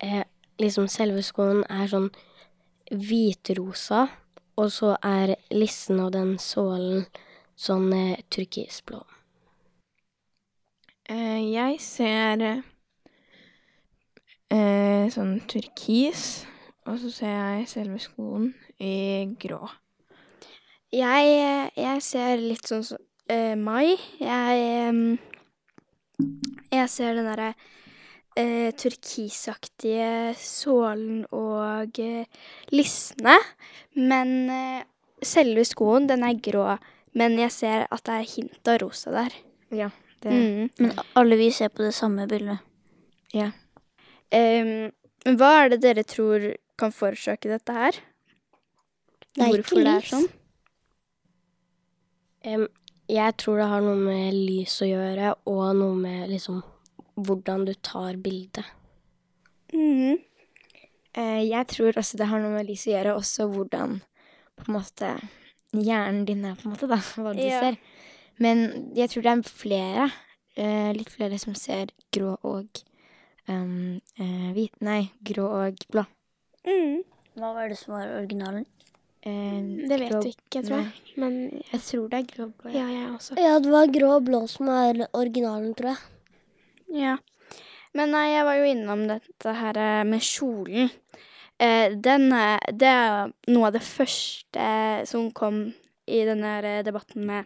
eh, 0.04 0.23
liksom 0.62 0.86
selve 0.88 1.23
skoen 1.25 1.63
er 1.73 1.88
sånn 1.89 2.12
hvitrosa, 2.93 4.04
og 4.62 4.69
så 4.69 4.91
er 5.01 5.34
lissen 5.49 5.97
og 6.04 6.12
den 6.13 6.36
sålen 6.38 7.08
sånn 7.58 7.88
eh, 7.97 8.21
turkisblå. 8.30 8.99
Eh, 11.10 11.41
jeg 11.49 11.80
ser 11.82 12.45
eh, 14.54 15.10
sånn 15.10 15.39
turkis, 15.49 16.45
og 16.86 17.01
så 17.01 17.10
ser 17.15 17.34
jeg 17.34 17.71
selve 17.73 17.97
skoen 18.06 18.51
i 18.77 19.25
grå. 19.41 19.65
Jeg, 20.93 21.73
jeg 21.73 22.06
ser 22.06 22.38
litt 22.38 22.69
sånn 22.69 22.86
som 22.86 23.01
eh, 23.32 23.58
Mai. 23.58 23.97
Jeg 24.21 25.17
Jeg 26.71 26.89
ser 26.91 27.17
den 27.17 27.27
derre 27.27 27.51
eh, 28.39 28.71
turkisaktige 28.79 30.34
sålen 30.39 31.25
og 31.36 31.99
eh, 31.99 32.25
lissene. 32.71 33.36
Men 33.99 34.34
eh, 34.49 34.84
selve 35.23 35.65
skoen, 35.67 36.07
den 36.10 36.23
er 36.27 36.39
grå. 36.39 36.77
Men 37.17 37.36
jeg 37.39 37.51
ser 37.51 37.88
at 37.91 38.05
det 38.07 38.17
er 38.17 38.29
hint 38.36 38.71
av 38.71 38.79
rosa 38.86 39.12
der. 39.12 39.36
Ja, 39.71 39.89
det 40.23 40.31
Mm. 40.31 40.69
Men 40.77 40.99
alle 41.15 41.36
vi 41.36 41.51
ser 41.51 41.69
på 41.69 41.84
det 41.84 41.93
samme 41.93 42.27
bildet. 42.27 42.60
Ja. 43.34 43.51
Um, 44.31 44.91
hva 45.36 45.49
er 45.63 45.69
det 45.73 45.81
dere 45.84 46.03
tror 46.07 46.45
kan 46.79 46.93
forårsake 46.93 47.49
dette 47.49 47.73
her? 47.73 47.97
Det 49.36 49.43
er 49.43 49.47
ikke 49.47 49.57
Hvorfor 49.57 49.84
det 49.84 49.95
er 49.95 50.07
sånn? 50.07 50.27
Em, 52.41 52.67
jeg 53.12 53.36
tror 53.41 53.60
det 53.62 53.69
har 53.71 53.84
noe 53.86 53.97
med 54.00 54.34
lys 54.38 54.78
å 54.84 54.88
gjøre, 54.89 55.34
og 55.52 55.63
noe 55.78 55.95
med 56.00 56.30
liksom 56.32 56.62
hvordan 57.21 57.65
du 57.67 57.74
tar 57.84 58.15
bildet. 58.24 58.65
Mm. 59.74 60.17
Eh, 61.13 61.41
jeg 61.50 61.67
tror 61.71 61.97
også 62.00 62.19
det 62.19 62.30
har 62.32 62.41
noe 62.43 62.54
med 62.56 62.69
lys 62.69 62.88
å 62.88 62.93
gjøre, 62.95 63.15
også 63.19 63.47
hvordan 63.52 64.00
på 64.60 64.67
en 64.67 64.76
måte 64.78 65.12
hjernen 65.76 66.24
din 66.28 66.45
er, 66.47 66.56
på 66.60 66.67
en 66.67 66.74
måte, 66.76 66.89
da, 66.91 67.00
hva 67.19 67.34
du 67.36 67.43
Ja. 67.43 67.60
ser. 67.65 67.80
Men 68.41 68.91
jeg 68.97 69.12
tror 69.12 69.24
det 69.28 69.34
er 69.36 69.43
flere, 69.47 70.08
eh, 70.56 70.91
litt 70.95 71.12
flere 71.13 71.38
som 71.39 71.54
ser 71.56 71.91
grå 72.15 72.38
og 72.47 72.82
um, 73.47 74.00
eh, 74.17 74.47
hvit 74.56 74.80
Nei, 74.82 75.12
grå 75.28 75.45
og 75.67 75.84
blå. 75.91 76.06
Mm. 76.65 77.04
Hva 77.38 77.54
var 77.56 77.69
det 77.69 77.78
som 77.80 77.93
var 77.95 78.10
originalen? 78.17 78.65
Eh, 79.23 79.62
Det 79.88 79.99
vet 79.99 80.12
grå- 80.12 80.21
du 80.23 80.29
ikke, 80.29 80.62
tror 80.65 80.77
jeg. 80.81 80.91
Men 81.17 81.36
Jeg 81.71 81.81
tror 81.81 82.07
det 82.10 82.19
er 82.19 82.29
grå 82.36 82.43
og 82.45 82.53
blå. 82.57 82.71
ja, 82.73 82.88
jeg 82.88 83.10
også. 83.15 83.38
Ja, 83.38 83.60
det 83.60 83.71
var 83.71 83.88
grå 83.88 84.15
og 84.15 84.25
blå 84.25 84.39
som 84.49 84.69
er 84.69 85.07
originalen, 85.13 85.75
tror 85.75 85.89
jeg. 85.89 85.97
Ja. 87.01 87.17
Men 87.93 88.12
nei, 88.12 88.29
jeg 88.31 88.45
var 88.45 88.55
jo 88.55 88.63
innom 88.71 89.07
dette 89.07 89.53
her 89.53 89.77
eh, 89.77 90.03
med 90.07 90.21
kjolen. 90.21 90.89
Eh, 91.60 91.93
den, 92.01 92.31
eh, 92.34 92.57
det 92.71 92.88
er 92.88 93.31
noe 93.47 93.67
av 93.67 93.73
det 93.73 93.81
første 93.86 95.05
som 95.07 95.29
kom 95.31 95.73
i 96.07 96.23
denne 96.25 96.43
her 96.55 96.63
eh, 96.65 96.81
debatten 96.84 97.25
med 97.27 97.45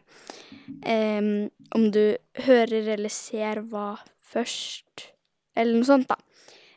eh, 0.85 1.49
om 1.75 1.91
du 1.91 2.15
hører 2.45 2.87
eller 2.95 3.09
ser 3.09 3.59
hva 3.67 3.97
først, 4.23 5.09
eller 5.57 5.75
noe 5.75 5.83
sånt, 5.89 6.07
da. 6.07 6.15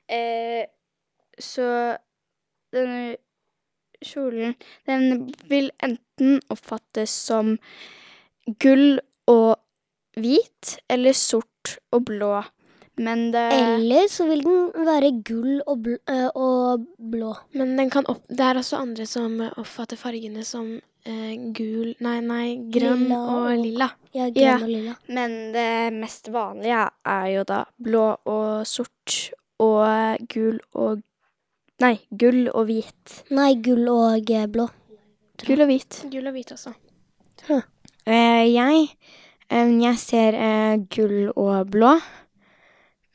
Eh, 0.08 0.66
så 1.38 1.96
denne 2.74 3.16
kjolen, 4.04 4.54
den 4.86 5.32
vil 5.48 5.70
enten 5.82 6.40
oppfattes 6.50 7.10
som 7.28 7.56
gull 8.62 8.98
og 9.28 9.56
hvit, 10.18 10.78
eller 10.90 11.12
sort 11.16 11.76
og 11.92 12.04
blå. 12.08 12.38
Men 12.98 13.28
det 13.30 13.44
Eller 13.54 14.08
så 14.10 14.24
vil 14.26 14.40
den 14.42 14.86
være 14.88 15.12
gull 15.22 15.60
og, 15.70 15.76
bl 15.84 15.92
øh, 16.10 16.30
og 16.34 16.86
blå. 17.12 17.34
Men 17.54 17.76
den 17.78 17.90
kan 17.94 18.08
opp 18.10 18.24
det 18.28 18.40
er 18.42 18.58
også 18.58 18.80
andre 18.82 19.06
som 19.06 19.36
eh, 19.40 19.52
oppfatter 19.60 19.96
fargene 20.00 20.42
som 20.42 20.72
eh, 21.06 21.36
gul 21.54 21.92
Nei, 22.02 22.16
nei, 22.26 22.56
grønn 22.74 23.04
Lilla 23.04 23.20
og- 23.36 23.62
lilla. 23.62 23.90
Ja, 24.16 24.26
grønn 24.34 24.42
Ja. 24.42 24.56
og 24.58 24.66
lilla. 24.72 24.96
Men 25.14 25.52
det 25.54 25.92
mest 25.94 26.26
vanlige 26.34 26.88
er 27.06 27.26
jo 27.36 27.44
da 27.46 27.60
blå 27.78 28.16
og 28.26 28.66
sort 28.66 29.30
og 29.62 30.18
gul 30.34 30.58
og 30.74 31.04
Nei, 31.78 31.94
gull 32.10 32.48
og 32.50 32.66
hvit. 32.66 33.20
Nei, 33.30 33.52
gull 33.62 33.86
og 33.92 34.30
eh, 34.34 34.48
blå. 34.50 34.66
Gull 35.44 35.62
og 35.62 35.68
hvit. 35.70 36.00
Gull 36.10 36.26
og 36.26 36.34
hvit 36.34 36.50
også. 36.56 36.72
Uh, 37.48 37.62
jeg 38.08 38.88
em, 39.54 39.76
Jeg 39.80 40.00
ser 40.02 40.34
uh, 40.34 40.74
gull 40.90 41.30
og 41.36 41.70
blå. 41.70 41.92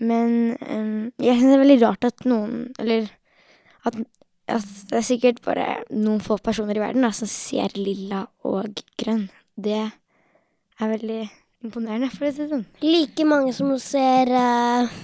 Men 0.03 0.55
um, 0.63 1.11
jeg 1.19 1.37
syns 1.37 1.49
det 1.49 1.57
er 1.57 1.63
veldig 1.63 1.81
rart 1.83 2.07
at 2.07 2.23
noen 2.27 2.71
Eller 2.81 3.11
at, 3.85 3.99
at 4.49 4.71
det 4.89 4.97
er 4.97 5.05
sikkert 5.05 5.43
bare 5.45 5.67
noen 5.91 6.23
få 6.23 6.39
personer 6.41 6.79
i 6.79 6.81
verden 6.81 7.03
da, 7.05 7.11
som 7.15 7.29
ser 7.29 7.75
lilla 7.75 8.23
og 8.47 8.79
grønn. 8.99 9.27
Det 9.59 9.81
er 9.83 10.93
veldig 10.95 11.21
imponerende, 11.63 12.09
for 12.11 12.27
å 12.27 12.31
si 12.31 12.43
det 12.43 12.51
sånn. 12.51 12.65
Like 12.83 13.27
mange 13.27 13.51
som 13.55 13.71
ser 13.81 14.31
eh, 14.31 14.95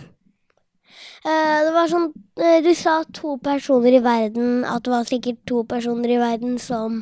Det 1.24 1.72
var 1.76 1.90
sånn 1.92 2.10
eh, 2.40 2.62
Du 2.64 2.72
sa 2.78 3.02
to 3.16 3.36
personer 3.44 3.98
i 3.98 4.04
verden, 4.04 4.64
at 4.64 4.86
det 4.86 4.94
var 4.94 5.08
sikkert 5.10 5.42
to 5.50 5.64
personer 5.68 6.14
i 6.16 6.20
verden 6.22 6.58
som 6.64 7.02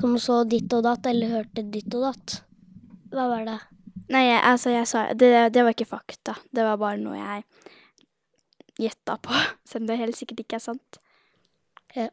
Som 0.00 0.18
så 0.20 0.42
ditt 0.44 0.72
og 0.76 0.84
datt, 0.84 1.06
eller 1.06 1.30
hørte 1.38 1.64
ditt 1.72 1.94
og 1.94 2.08
datt. 2.10 2.40
Hva 3.12 3.28
var 3.30 3.46
det? 3.46 3.58
Nei, 4.12 4.24
jeg, 4.26 4.40
altså, 4.44 4.72
jeg 4.72 4.88
sa 4.90 5.04
det, 5.14 5.30
det 5.54 5.62
var 5.64 5.76
ikke 5.76 5.88
fakta. 5.88 6.34
Det 6.52 6.64
var 6.66 6.80
bare 6.80 7.00
noe 7.00 7.16
jeg 7.16 7.44
gjetta 8.82 9.18
på, 9.22 9.36
selv 9.68 9.84
om 9.84 9.92
det 9.92 10.00
helt 10.00 10.18
sikkert 10.18 10.42
ikke 10.44 10.58
er 10.58 10.64
sant. 10.64 10.98
Ja. 11.94 12.08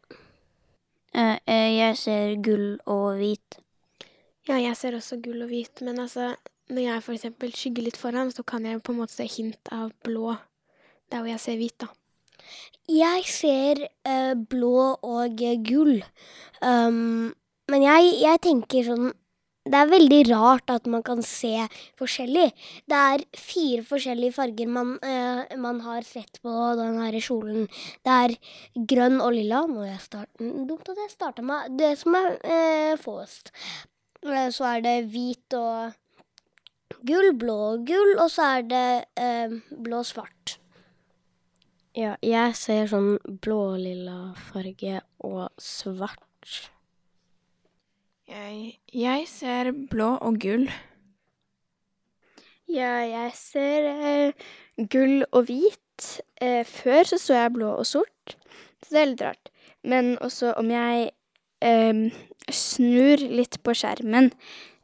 eh, 1.15 1.71
jeg 1.79 1.97
ser 1.97 2.35
gull 2.43 2.77
og 2.85 3.19
hvit. 3.19 3.59
Ja, 4.49 4.57
jeg 4.59 4.75
ser 4.77 4.97
også 4.97 5.19
gull 5.23 5.43
og 5.45 5.51
hvit, 5.51 5.81
men 5.85 5.99
altså, 6.03 6.33
når 6.69 6.85
jeg 6.85 7.05
eksempel 7.15 7.53
skygger 7.55 7.87
litt 7.87 7.97
foran, 7.97 8.31
så 8.31 8.45
kan 8.45 8.65
jeg 8.67 8.83
på 8.85 8.93
en 8.93 9.01
måte 9.01 9.15
se 9.15 9.25
hint 9.29 9.73
av 9.73 9.91
blå 10.05 10.35
der 11.09 11.23
hvor 11.23 11.31
jeg 11.31 11.41
ser 11.41 11.57
hvit, 11.57 11.77
da. 11.81 11.89
Jeg 12.89 13.25
ser 13.29 13.85
eh, 14.07 14.35
blå 14.49 14.95
og 15.05 15.41
gull. 15.65 15.99
Um, 16.61 17.31
men 17.69 17.85
jeg, 17.85 18.13
jeg 18.23 18.41
tenker 18.43 18.85
sånn 18.87 19.11
Det 19.69 19.77
er 19.77 19.91
veldig 19.91 20.19
rart 20.31 20.71
at 20.73 20.87
man 20.89 21.03
kan 21.05 21.21
se 21.25 21.67
forskjellig. 21.99 22.47
Det 22.89 23.01
er 23.13 23.25
fire 23.37 23.83
forskjellige 23.85 24.33
farger 24.39 24.71
man, 24.71 24.95
eh, 25.05 25.57
man 25.61 25.83
har 25.85 26.01
sett 26.07 26.41
på 26.41 26.53
den 26.79 26.97
her 27.03 27.19
kjolen. 27.21 27.67
Det 28.01 28.15
er 28.15 28.35
grønn 28.89 29.19
og 29.21 29.35
lilla. 29.35 29.65
Må 29.69 29.85
jeg 29.85 30.01
starte 30.01 30.49
Dumt 30.65 30.89
at 30.89 31.03
jeg 31.03 31.13
starta 31.13 31.45
med 31.45 31.77
det 31.77 31.93
som 32.01 32.17
er 32.17 32.31
eh, 32.41 32.95
fåest. 32.97 33.53
Så 34.25 34.65
er 34.67 34.81
det 34.83 34.97
hvit 35.13 35.53
og 35.55 35.93
gull, 37.07 37.31
blå 37.37 37.57
og 37.73 37.85
gull, 37.87 38.15
og 38.19 38.31
så 38.33 38.55
er 38.57 38.65
det 38.69 38.87
eh, 39.19 39.55
blå 39.75 40.01
og 40.03 40.09
svart. 40.09 40.57
Ja, 41.97 42.13
jeg 42.23 42.53
ser 42.55 42.85
sånn 42.91 43.15
blå-lilla 43.43 44.35
farge 44.51 45.01
og 45.25 45.49
svart. 45.59 46.59
Jeg, 48.29 48.77
jeg 48.93 49.25
ser 49.27 49.71
blå 49.89 50.13
og 50.21 50.37
gull. 50.43 50.67
Ja, 52.69 52.99
jeg 53.01 53.33
ser 53.33 53.87
eh, 53.89 54.49
gull 54.77 55.23
og 55.31 55.47
hvit. 55.49 56.21
Eh, 56.39 56.61
før 56.63 57.09
så 57.09 57.17
så 57.19 57.39
jeg 57.41 57.55
blå 57.57 57.73
og 57.81 57.87
sort, 57.89 58.35
så 58.85 58.93
det 58.93 58.99
er 59.01 59.09
litt 59.09 59.23
rart. 59.25 59.49
Men 59.83 60.13
også 60.23 60.53
om 60.61 60.69
jeg 60.71 61.09
eh, 61.65 62.03
snur 62.53 63.25
litt 63.25 63.57
på 63.65 63.73
skjermen, 63.75 64.29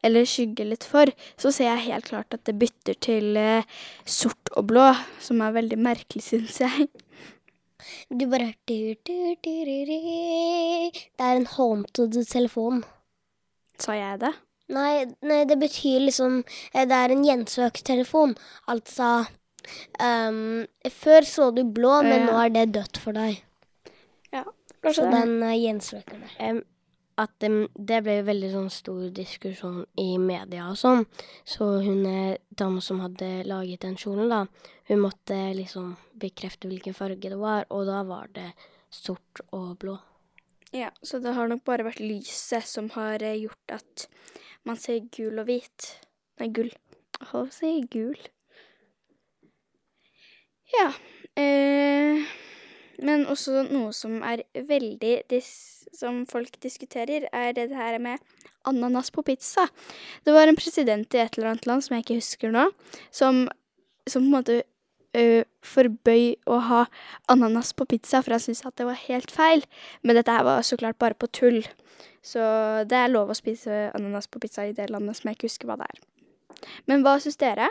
eller 0.06 0.28
skygger 0.30 0.70
litt 0.70 0.86
for, 0.88 1.10
så 1.42 1.52
ser 1.56 1.72
jeg 1.72 1.88
helt 1.90 2.10
klart 2.12 2.34
at 2.38 2.44
det 2.48 2.56
bytter 2.62 2.98
til 3.04 3.38
eh, 3.42 3.66
sort 4.06 4.52
og 4.56 4.68
blå, 4.72 4.88
som 5.24 5.42
er 5.46 5.56
veldig 5.58 5.80
merkelig, 5.82 6.24
syns 6.30 6.62
jeg. 6.64 6.88
Du 8.10 8.26
bare 8.32 8.54
du, 8.70 8.96
du, 9.06 9.16
du. 9.46 9.52
Det 9.62 11.22
er 11.22 11.36
en 11.42 11.46
haunted 11.56 12.16
telefon. 12.32 12.84
Sa 13.82 13.94
jeg 13.98 14.22
det? 14.24 14.32
Nei, 14.74 15.06
nei, 15.22 15.44
det 15.46 15.60
betyr 15.62 16.00
liksom 16.08 16.40
eh, 16.74 16.86
Det 16.90 16.96
er 16.98 17.12
en 17.14 17.26
gjensøkt 17.28 17.84
telefon. 17.86 18.32
Altså 18.72 19.26
um, 20.02 20.64
Før 20.90 21.28
så 21.30 21.52
du 21.54 21.62
blå, 21.70 22.00
men 22.06 22.24
Ja. 22.24 22.26
nå 22.32 22.40
er 22.46 22.54
det 22.56 22.64
dødt 22.80 22.98
for 23.04 23.14
deg. 23.14 23.44
Ja, 24.34 24.42
Så 24.90 25.06
det. 25.06 25.12
den 25.14 25.36
uh, 25.44 25.54
gjensøker 25.54 26.18
deg. 26.24 26.34
Em, 26.40 26.64
at 27.22 27.32
det, 27.40 27.50
det 27.76 28.02
ble 28.04 28.18
veldig 28.28 28.50
sånn 28.52 28.72
stor 28.74 29.04
diskusjon 29.16 29.84
i 30.02 30.18
media 30.20 30.68
og 30.72 30.80
sånn. 30.80 31.06
Så 31.48 31.68
hun 31.86 32.04
eh, 32.10 32.42
dama 32.50 32.84
som 32.84 33.00
hadde 33.04 33.46
laget 33.48 33.86
den 33.86 33.96
kjolen, 34.00 34.32
da, 34.32 34.72
hun 34.90 35.04
måtte 35.04 35.38
liksom 35.56 35.94
bekrefte 36.20 36.70
hvilken 36.72 36.98
farge 36.98 37.32
det 37.32 37.40
var, 37.40 37.68
og 37.72 37.88
da 37.88 38.02
var 38.08 38.32
det 38.36 38.50
sort 38.92 39.44
og 39.56 39.78
blå. 39.82 39.96
Ja, 40.76 40.92
så 41.02 41.22
det 41.24 41.36
har 41.38 41.48
nok 41.48 41.64
bare 41.68 41.86
vært 41.88 42.04
lyset 42.04 42.68
som 42.68 42.90
har 42.98 43.24
eh, 43.24 43.40
gjort 43.46 43.78
at 43.78 44.08
man 44.68 44.80
ser 44.82 45.06
gul 45.16 45.40
og 45.40 45.48
hvit. 45.48 45.92
Nei, 46.42 46.50
gull. 46.52 46.74
Hva 47.30 47.46
sier? 47.54 47.86
Gul? 47.92 48.18
Ja. 50.76 50.90
Eh, 51.40 52.26
men 53.04 53.26
også 53.32 53.66
noe 53.70 53.94
som 53.96 54.22
er 54.24 54.46
veldig 54.56 55.42
Som 55.96 56.26
folk 56.28 56.58
diskuterer, 56.60 57.28
er 57.32 57.54
det 57.56 57.70
her 57.72 57.98
med 58.00 58.20
ananas 58.68 59.12
på 59.12 59.24
pizza. 59.24 59.68
Det 60.26 60.34
var 60.34 60.48
en 60.48 60.58
president 60.58 61.14
i 61.14 61.22
et 61.22 61.38
eller 61.38 61.54
annet 61.54 61.66
land, 61.66 61.84
som 61.84 61.96
jeg 61.96 62.04
ikke 62.04 62.18
husker 62.20 62.52
nå, 62.52 62.66
som, 63.12 63.46
som 64.08 64.26
på 64.26 64.26
en 64.26 64.34
måte 64.34 64.58
ø, 65.16 65.44
forbøy 65.64 66.36
å 66.52 66.60
ha 66.68 66.82
ananas 67.32 67.72
på 67.78 67.88
pizza, 67.94 68.22
for 68.22 68.36
han 68.36 68.44
syntes 68.44 68.66
at 68.68 68.76
det 68.76 68.90
var 68.90 69.00
helt 69.06 69.32
feil. 69.32 69.64
Men 70.04 70.20
dette 70.20 70.36
her 70.36 70.44
var 70.44 70.66
så 70.68 70.78
klart 70.82 71.00
bare 71.00 71.16
på 71.16 71.30
tull. 71.32 71.62
Så 72.26 72.42
det 72.90 72.98
er 72.98 73.14
lov 73.14 73.32
å 73.32 73.38
spise 73.38 73.90
ananas 73.96 74.28
på 74.28 74.42
pizza 74.44 74.66
i 74.66 74.76
det 74.76 74.90
landet 74.90 75.20
som 75.20 75.30
jeg 75.30 75.38
ikke 75.38 75.52
husker 75.52 75.70
hva 75.70 75.80
det 75.80 75.88
er. 75.94 76.04
Men 76.90 77.06
hva 77.06 77.18
syns 77.22 77.40
dere? 77.40 77.70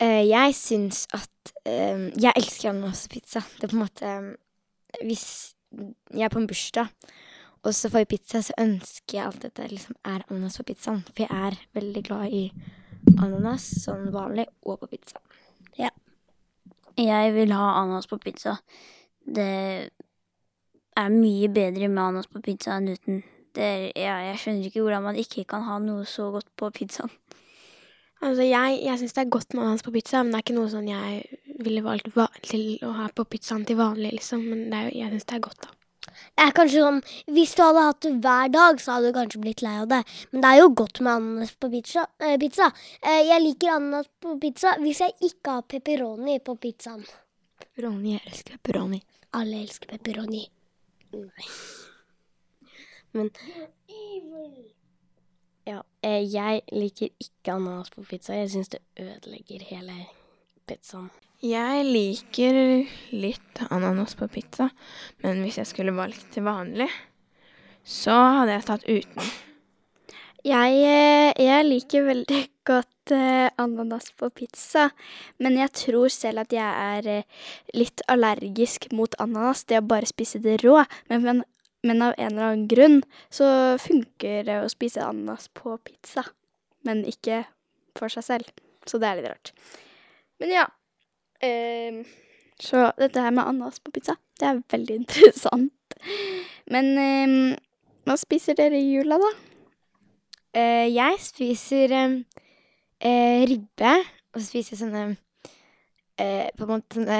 Eh, 0.00 0.28
jeg 0.28 0.52
syns 0.54 1.06
at 1.16 1.52
eh, 1.64 2.10
Jeg 2.20 2.32
elsker 2.36 2.70
ananas 2.70 3.06
på 3.06 3.16
pizza. 3.16 3.40
Det 3.56 3.64
er 3.64 3.72
på 3.72 3.76
en 3.78 3.84
måte 3.84 4.10
eh, 4.10 4.34
Hvis 5.04 5.54
jeg 6.12 6.24
er 6.24 6.32
på 6.32 6.38
en 6.38 6.46
bursdag, 6.46 6.86
og 7.62 7.74
så 7.74 7.88
får 7.90 7.98
jeg 7.98 8.08
pizza, 8.08 8.40
så 8.40 8.54
ønsker 8.58 9.18
jeg 9.18 9.26
alltid 9.26 9.50
at 9.50 9.56
det 9.56 9.70
liksom 9.72 9.96
er 10.04 10.22
ananas 10.30 10.56
på 10.56 10.62
pizzaen. 10.68 11.02
For 11.02 11.24
jeg 11.24 11.46
er 11.48 11.56
veldig 11.74 12.02
glad 12.06 12.32
i 12.32 12.42
ananas 13.18 13.66
sånn 13.82 14.06
vanlig, 14.14 14.46
og 14.62 14.78
på 14.80 14.88
pizza. 14.94 15.20
Ja. 15.76 15.90
Jeg 16.96 17.34
vil 17.34 17.52
ha 17.52 17.72
ananas 17.82 18.08
på 18.08 18.20
pizza. 18.22 18.54
Det 19.20 19.90
er 20.96 21.12
mye 21.12 21.50
bedre 21.52 21.90
med 21.90 22.02
ananas 22.04 22.30
på 22.30 22.40
pizza 22.46 22.78
enn 22.78 22.94
uten. 22.94 23.20
Er, 23.56 23.90
ja, 23.96 24.16
jeg 24.30 24.40
skjønner 24.40 24.70
ikke 24.70 24.86
hvordan 24.86 25.04
man 25.10 25.20
ikke 25.20 25.44
kan 25.50 25.66
ha 25.66 25.80
noe 25.82 26.06
så 26.08 26.30
godt 26.32 26.48
på 26.56 26.70
pizzaen. 26.78 27.12
Altså, 28.26 28.42
jeg, 28.42 28.78
jeg 28.82 28.98
syns 28.98 29.14
det 29.14 29.22
er 29.22 29.32
godt 29.36 29.54
med 29.54 29.62
ananas 29.62 29.84
på 29.86 29.92
pizza, 29.94 30.22
men 30.24 30.32
det 30.34 30.38
er 30.40 30.44
ikke 30.46 30.56
noe 30.58 30.70
sånn 30.72 30.88
jeg 30.90 31.40
ville 31.62 31.82
valgt 31.84 32.08
va 32.16 32.26
til 32.42 32.64
å 32.84 32.90
ha 32.96 33.06
på 33.14 33.24
pizzaen 33.30 33.62
til 33.68 33.78
vanlig, 33.78 34.16
liksom. 34.16 34.42
Men 34.50 34.64
det 34.72 34.78
er, 34.80 34.88
jo- 34.90 34.98
jeg 35.04 35.12
syns 35.14 35.26
det 35.30 35.36
er 35.38 35.44
godt, 35.46 35.60
da. 35.66 35.72
Det 36.36 36.44
er 36.46 36.52
kanskje 36.56 36.80
sånn 36.80 36.98
Hvis 37.34 37.52
du 37.58 37.60
hadde 37.62 37.82
hatt 37.84 38.00
det 38.06 38.12
hver 38.24 38.48
dag, 38.54 38.78
så 38.80 38.94
hadde 38.96 39.10
du 39.12 39.16
kanskje 39.18 39.40
blitt 39.42 39.62
lei 39.64 39.74
av 39.82 39.88
det. 39.90 39.98
Men 40.32 40.40
det 40.44 40.50
er 40.52 40.60
jo 40.62 40.68
godt 40.80 41.00
med 41.04 41.12
ananas 41.12 41.52
på 41.60 41.70
pizza. 41.72 42.06
Eh, 42.20 42.36
pizza. 42.40 42.70
Eh, 43.02 43.22
jeg 43.28 43.42
liker 43.44 43.74
ananas 43.74 44.08
på 44.22 44.36
pizza 44.40 44.76
hvis 44.80 45.00
jeg 45.04 45.16
ikke 45.28 45.56
har 45.58 45.66
pepperoni 45.74 46.38
på 46.46 46.56
pizzaen. 46.62 47.04
Pepperoni. 47.60 48.14
Jeg 48.16 48.22
elsker 48.32 48.56
pepperoni. 48.58 49.02
Alle 49.36 49.60
elsker 49.66 49.92
pepperoni. 49.92 50.44
Men 53.16 53.30
ja, 55.66 55.80
eh, 56.06 56.22
jeg 56.22 56.62
liker 56.70 57.10
ikke 57.18 57.56
ananas 57.56 57.90
på 57.90 58.04
pizza. 58.06 58.36
Jeg 58.36 58.52
syns 58.52 58.70
det 58.70 58.82
ødelegger 59.02 59.64
hele 59.66 59.96
pizzaen. 60.68 61.08
Jeg 61.42 61.82
liker 61.84 62.58
litt 63.12 63.62
ananas 63.66 64.14
på 64.16 64.28
pizza, 64.32 64.70
men 65.24 65.42
hvis 65.42 65.58
jeg 65.58 65.68
skulle 65.68 65.96
valgt 65.96 66.30
til 66.32 66.46
vanlig, 66.46 66.86
så 67.84 68.14
hadde 68.38 68.54
jeg 68.54 68.66
tatt 68.68 68.86
uten. 68.86 69.32
Jeg, 70.46 70.78
eh, 70.86 71.32
jeg 71.42 71.66
liker 71.66 72.06
veldig 72.06 72.40
godt 72.70 73.14
eh, 73.14 73.50
ananas 73.58 74.12
på 74.14 74.30
pizza, 74.38 74.86
men 75.42 75.58
jeg 75.58 75.74
tror 75.82 76.14
selv 76.14 76.46
at 76.46 76.54
jeg 76.54 77.02
er 77.02 77.26
litt 77.74 78.06
allergisk 78.06 78.86
mot 78.94 79.18
ananas, 79.18 79.66
det 79.66 79.82
å 79.82 79.88
bare 79.90 80.06
spise 80.06 80.38
det 80.38 80.60
rå. 80.62 80.78
Men, 81.10 81.26
men, 81.26 81.44
men 81.84 82.02
av 82.02 82.14
en 82.16 82.32
eller 82.32 82.46
annen 82.48 82.68
grunn 82.70 83.00
så 83.32 83.48
funker 83.80 84.46
det 84.46 84.60
å 84.62 84.70
spise 84.72 85.04
ananas 85.04 85.48
på 85.54 85.76
pizza, 85.84 86.24
men 86.86 87.04
ikke 87.08 87.44
for 87.98 88.12
seg 88.12 88.26
selv. 88.26 88.54
Så 88.86 89.00
det 89.02 89.08
er 89.08 89.20
litt 89.20 89.30
rart. 89.30 89.52
Men 90.40 90.52
ja. 90.52 90.64
ehm, 91.44 92.02
så 92.60 92.90
dette 92.98 93.22
her 93.22 93.34
med 93.34 93.46
ananas 93.46 93.80
på 93.82 93.92
pizza, 93.94 94.16
det 94.40 94.48
er 94.48 94.62
veldig 94.72 94.98
interessant. 95.02 95.98
Men 96.70 96.92
ehm, 97.00 97.54
hva 98.06 98.16
spiser 98.20 98.58
dere 98.58 98.78
i 98.78 98.92
jula, 98.94 99.18
da? 99.22 99.32
Eh, 100.56 100.86
jeg 100.94 101.18
spiser 101.20 101.92
eh, 101.92 102.18
eh, 103.04 103.42
ribbe, 103.50 103.96
og 104.32 104.40
så 104.40 104.46
spiser 104.46 104.74
jeg 104.74 104.80
sånne 104.84 105.02
eh, 106.20 106.48
På 106.56 106.64
en 106.64 106.70
måte 106.70 106.96
sånne 107.00 107.18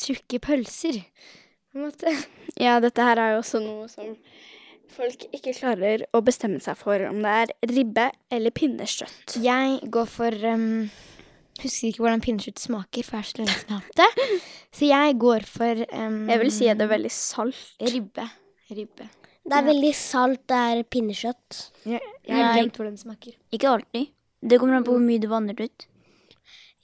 tjukke 0.00 0.40
pølser. 0.42 1.02
På 1.70 1.78
en 1.78 1.88
måte. 1.90 2.16
Ja, 2.60 2.74
dette 2.82 3.04
her 3.06 3.16
er 3.16 3.30
jo 3.32 3.36
også 3.40 3.60
noe 3.62 3.86
som 3.88 4.16
folk 4.90 5.22
ikke 5.32 5.54
klarer 5.56 6.02
å 6.12 6.20
bestemme 6.26 6.58
seg 6.60 6.76
for 6.76 7.00
om 7.06 7.22
det 7.22 7.30
er 7.44 7.52
ribbe 7.70 8.08
eller 8.34 8.52
pinnekjøtt. 8.52 9.36
Jeg 9.40 9.78
går 9.94 10.10
for 10.10 10.34
um, 10.50 10.90
Husker 11.62 11.88
ikke 11.88 12.02
hvordan 12.02 12.24
pinnekjøtt 12.24 12.60
smaker, 12.60 13.06
for 13.06 13.20
jeg 13.20 13.30
så 13.30 13.40
lenge 13.40 13.54
siden 13.54 13.70
jeg 13.70 13.78
har 13.78 13.86
hatt 13.86 14.02
det. 14.02 14.28
Så 14.76 14.86
jeg 14.90 15.16
går 15.22 15.46
for 15.48 15.80
um, 15.94 16.20
Jeg 16.30 16.40
vil 16.42 16.52
si 16.58 16.68
at 16.70 16.78
det 16.80 16.86
er 16.86 16.92
veldig 16.92 17.14
salt. 17.14 17.62
Ribbe. 17.94 18.26
Ribbe. 18.70 19.08
Det 19.50 19.56
er 19.56 19.66
veldig 19.66 19.90
salt, 19.96 20.42
det 20.50 20.60
er 20.74 20.82
pinnekjøtt. 20.94 21.60
Jeg, 21.88 22.00
jeg 22.28 22.36
har 22.36 22.54
glemt 22.58 22.76
hvordan 22.76 22.96
det 22.98 23.02
smaker. 23.02 23.34
Ikke 23.56 23.72
alltid. 23.72 24.12
Det 24.40 24.60
kommer 24.60 24.78
an 24.78 24.86
på 24.86 24.94
hvor 24.94 25.04
mye 25.04 25.22
du 25.22 25.26
vanner 25.32 25.58
ut. 25.58 25.86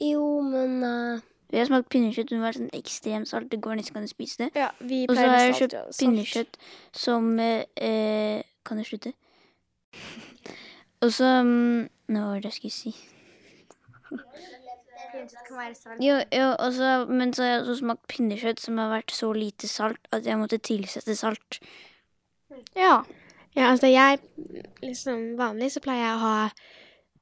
Jo, 0.02 0.24
men 0.44 0.82
eh, 0.84 1.24
Jeg 1.52 1.60
har 1.60 1.68
smakt 1.68 1.90
pinnekjøtt 1.94 2.32
som 2.32 2.42
var 2.42 2.56
sånn 2.56 2.70
ekstremt 2.74 3.30
salt. 3.30 3.50
Det 3.52 3.60
går 3.62 3.78
nesten 3.78 3.94
ikke 3.94 4.02
an 4.02 4.08
å 4.08 4.12
spise 4.12 4.38
det. 4.42 4.48
Ja, 4.58 4.70
vi 4.80 5.04
Og 5.06 5.14
så 5.14 5.26
har 5.26 5.44
jeg 5.44 5.58
kjøpt 5.60 5.76
salt. 5.76 5.98
pinnekjøtt 6.00 6.56
som 6.92 7.28
eh, 7.42 7.66
eh, 7.76 8.40
Kan 8.66 8.82
jeg 8.82 8.90
slutte? 8.90 9.12
Og 11.04 11.12
så 11.12 11.28
um, 11.44 11.86
Nå 12.08 12.24
var 12.24 12.40
det 12.40 12.50
jeg 12.50 12.58
skulle 12.58 12.74
si. 12.74 12.94
Jo, 16.00 16.16
jo, 16.32 16.46
også, 16.58 17.06
men 17.08 17.32
så 17.34 17.42
har 17.42 17.50
jeg 17.50 17.60
også 17.60 17.76
smakt 17.80 18.08
pinnekjøtt 18.10 18.60
som 18.60 18.78
har 18.78 18.90
vært 18.92 19.14
så 19.14 19.30
lite 19.32 19.68
salt 19.68 20.10
at 20.14 20.26
jeg 20.26 20.38
måtte 20.38 20.58
tilsette 20.62 21.16
salt. 21.16 21.60
Ja. 22.76 23.00
Ja, 23.56 23.70
altså 23.70 23.88
jeg 23.88 24.18
liksom 24.82 25.38
Vanlig 25.38 25.70
så 25.72 25.80
pleier 25.80 26.04
jeg 26.04 26.16
å 26.16 26.22
ha 26.22 26.36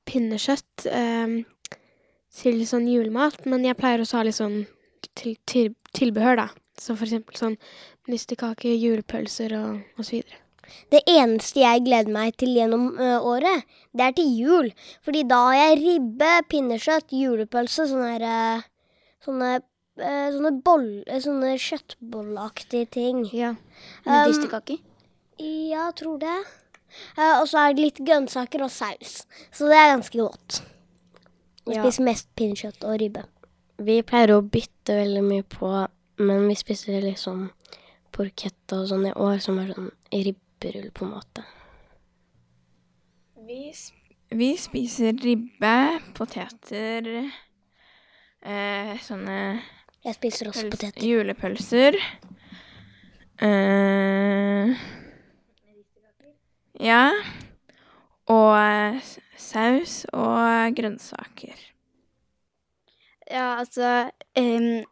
pinnekjøtt 0.09 0.87
ehm, 0.91 1.37
til 2.35 2.63
sånn 2.69 2.87
julemat, 2.91 3.45
men 3.49 3.65
jeg 3.67 3.79
pleier 3.79 4.03
også 4.03 4.19
å 4.19 4.23
ha 4.23 4.29
litt 4.29 4.39
sånn 4.39 4.65
til, 5.15 5.37
til, 5.49 5.75
tilbehør, 5.97 6.41
da. 6.43 6.49
Så 6.81 6.97
for 6.99 7.07
eksempel 7.07 7.39
sånn 7.39 7.59
nistekaker, 8.11 8.75
julepølser 8.75 9.55
og, 9.57 9.85
osv. 10.01 10.25
det 10.93 11.05
eneste 11.11 11.63
jeg 11.63 11.85
gleder 11.87 12.11
meg 12.13 12.35
til 12.41 12.57
gjennom 12.57 12.89
eh, 12.99 13.21
året, 13.23 13.69
det 13.95 14.09
er 14.09 14.17
til 14.19 14.33
jul. 14.35 14.73
Fordi 15.07 15.23
da 15.31 15.39
har 15.49 15.61
jeg 15.61 15.83
ribbe, 15.85 16.33
pinnekjøtt, 16.51 17.15
julepølse, 17.15 17.89
sånne 17.93 18.11
her 18.17 18.29
eh, 18.31 18.71
Sånne, 19.25 19.55
eh, 20.05 20.27
sånne, 20.35 20.51
boll, 20.67 20.89
sånne 21.09 21.55
kjøttbolleaktige 21.57 22.91
ting. 22.93 23.23
Ja. 23.33 23.55
Um, 24.05 24.11
Medisterkake. 24.11 24.77
Ja, 25.41 25.87
tror 25.97 26.19
det. 26.21 26.35
Uh, 27.17 27.39
og 27.39 27.47
så 27.49 27.63
er 27.63 27.73
det 27.73 27.87
litt 27.87 28.03
grønnsaker 28.05 28.67
og 28.67 28.75
saus. 28.75 29.23
Så 29.49 29.71
det 29.73 29.79
er 29.81 29.95
ganske 29.95 30.21
godt. 30.21 30.61
Jeg 31.67 31.77
Ja. 31.77 31.83
spiser 31.85 32.05
mest 32.05 32.29
pinnekjøtt 32.37 32.85
og 32.85 32.99
ribbe. 33.01 33.25
Vi 33.79 34.03
pleier 34.03 34.35
å 34.37 34.43
bytte 34.43 34.95
veldig 35.01 35.23
mye 35.25 35.43
på, 35.43 35.71
men 36.19 36.49
vi 36.49 36.55
spiser 36.55 37.01
liksom 37.03 37.51
porketta 38.13 38.83
og 38.83 38.89
sånn 38.89 39.07
i 39.09 39.13
år, 39.13 39.39
som 39.41 39.59
er 39.59 39.73
sånn 39.73 39.91
ribberull, 40.13 40.91
på 40.93 41.05
en 41.07 41.11
måte. 41.17 41.45
Vi, 43.47 43.73
sp 43.75 43.95
vi 44.35 44.57
spiser 44.57 45.13
ribbe, 45.23 46.01
poteter, 46.15 47.31
eh, 48.43 48.99
sånne 48.99 49.61
Jeg 50.05 50.15
spiser 50.15 50.49
også 50.49 50.71
poteter. 50.71 51.01
julepølser. 51.01 51.95
Eh, 53.41 54.75
ja. 56.81 57.11
Og 58.33 58.51
eh, 58.57 59.13
saus 59.37 60.05
og 60.13 60.77
grønnsaker. 60.77 61.61
Ja, 63.31 63.59
altså 63.59 64.11
um, 64.37 64.85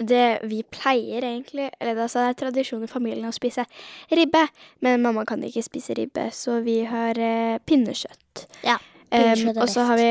Det 0.00 0.38
vi 0.48 0.62
pleier 0.64 1.20
egentlig 1.20 1.70
Eller 1.80 1.94
det, 1.94 2.02
altså, 2.02 2.18
det 2.18 2.28
er 2.28 2.38
tradisjon 2.40 2.84
i 2.84 2.88
familien 2.88 3.28
å 3.28 3.36
spise 3.36 3.66
ribbe, 4.08 4.46
men 4.80 5.02
mamma 5.04 5.26
kan 5.28 5.42
ikke 5.44 5.64
spise 5.64 5.94
ribbe, 5.98 6.30
så 6.32 6.62
vi 6.64 6.80
har 6.88 7.20
uh, 7.20 7.60
pinnekjøtt. 7.68 8.46
Ja, 8.64 8.78
pinnekjøtt 9.12 9.56
er 9.56 9.62
og 9.62 9.72
så 9.72 9.86
har 9.90 10.00
vi 10.00 10.10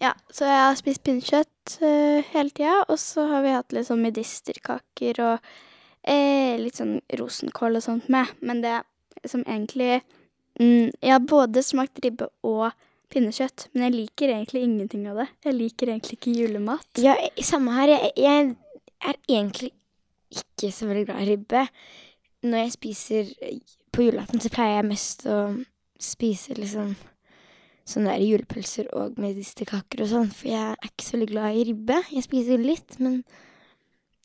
Ja, 0.00 0.12
så 0.32 0.48
jeg 0.48 0.62
har 0.62 0.80
spist 0.80 1.04
pinnekjøtt 1.04 1.78
uh, 1.82 2.24
hele 2.32 2.50
tida, 2.50 2.82
og 2.88 2.98
så 3.00 3.28
har 3.32 3.44
vi 3.44 3.54
hatt 3.56 3.76
litt 3.76 3.88
sånn 3.88 4.04
medisterkaker 4.04 5.22
og 5.24 5.50
eh, 6.06 6.56
litt 6.60 6.80
sånn 6.80 6.98
rosenkål 7.20 7.78
og 7.78 7.84
sånt 7.84 8.08
med, 8.12 8.32
men 8.40 8.62
det 8.64 8.78
som 9.26 9.44
egentlig 9.44 10.00
mm, 10.60 10.92
Jeg 11.02 11.12
har 11.12 11.24
både 11.24 11.62
smakt 11.64 12.02
ribbe 12.04 12.28
og 12.46 12.70
pinnekjøtt, 13.12 13.68
men 13.72 13.86
jeg 13.86 13.94
liker 13.94 14.32
egentlig 14.34 14.62
ingenting 14.66 15.06
av 15.10 15.22
det. 15.22 15.28
Jeg 15.46 15.56
liker 15.56 15.92
egentlig 15.92 16.18
ikke 16.18 16.34
julemat. 16.34 16.86
Ja, 17.02 17.14
samme 17.44 17.74
her. 17.76 17.94
Jeg, 17.94 18.12
jeg 18.18 18.54
er 19.06 19.20
egentlig 19.28 19.72
ikke 20.34 20.72
så 20.74 20.88
veldig 20.88 21.06
glad 21.08 21.22
i 21.22 21.28
ribbe. 21.30 21.66
Når 22.46 22.64
jeg 22.64 22.74
spiser 22.74 23.34
på 23.94 24.08
julaften, 24.08 24.42
så 24.42 24.50
pleier 24.52 24.80
jeg 24.80 24.90
mest 24.90 25.26
å 25.30 25.38
spise 26.02 26.56
liksom 26.58 26.94
sånne 27.86 28.16
der 28.16 28.26
julepølser 28.26 28.88
og 28.98 29.18
medisterkaker 29.22 30.02
og 30.02 30.10
sånn, 30.10 30.30
for 30.34 30.50
jeg 30.50 30.74
er 30.74 30.88
ikke 30.88 31.06
så 31.06 31.14
veldig 31.14 31.28
glad 31.30 31.54
i 31.56 31.66
ribbe. 31.68 31.98
Jeg 32.10 32.26
spiser 32.26 32.62
litt, 32.62 32.96
men 32.98 33.20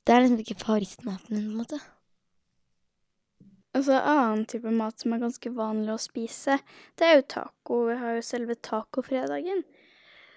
det 0.01 0.15
er 0.15 0.23
liksom 0.23 0.41
ikke 0.41 0.61
favorittmaten 0.63 1.35
min, 1.35 1.45
på 1.45 1.51
en 1.51 1.59
måte. 1.61 1.81
Altså 3.71 3.95
annen 3.95 4.43
type 4.51 4.71
mat 4.75 4.99
som 4.99 5.13
er 5.15 5.21
ganske 5.21 5.51
vanlig 5.55 5.93
å 5.93 6.01
spise, 6.01 6.57
det 6.99 7.07
er 7.07 7.19
jo 7.19 7.29
taco. 7.37 7.85
Vi 7.87 7.99
har 8.01 8.17
jo 8.17 8.25
selve 8.25 8.57
tacofredagen. 8.59 9.63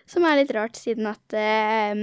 Som 0.05 0.27
er 0.29 0.37
litt 0.37 0.51
rart, 0.53 0.77
siden 0.77 1.07
at 1.09 1.33
eh, 1.33 1.94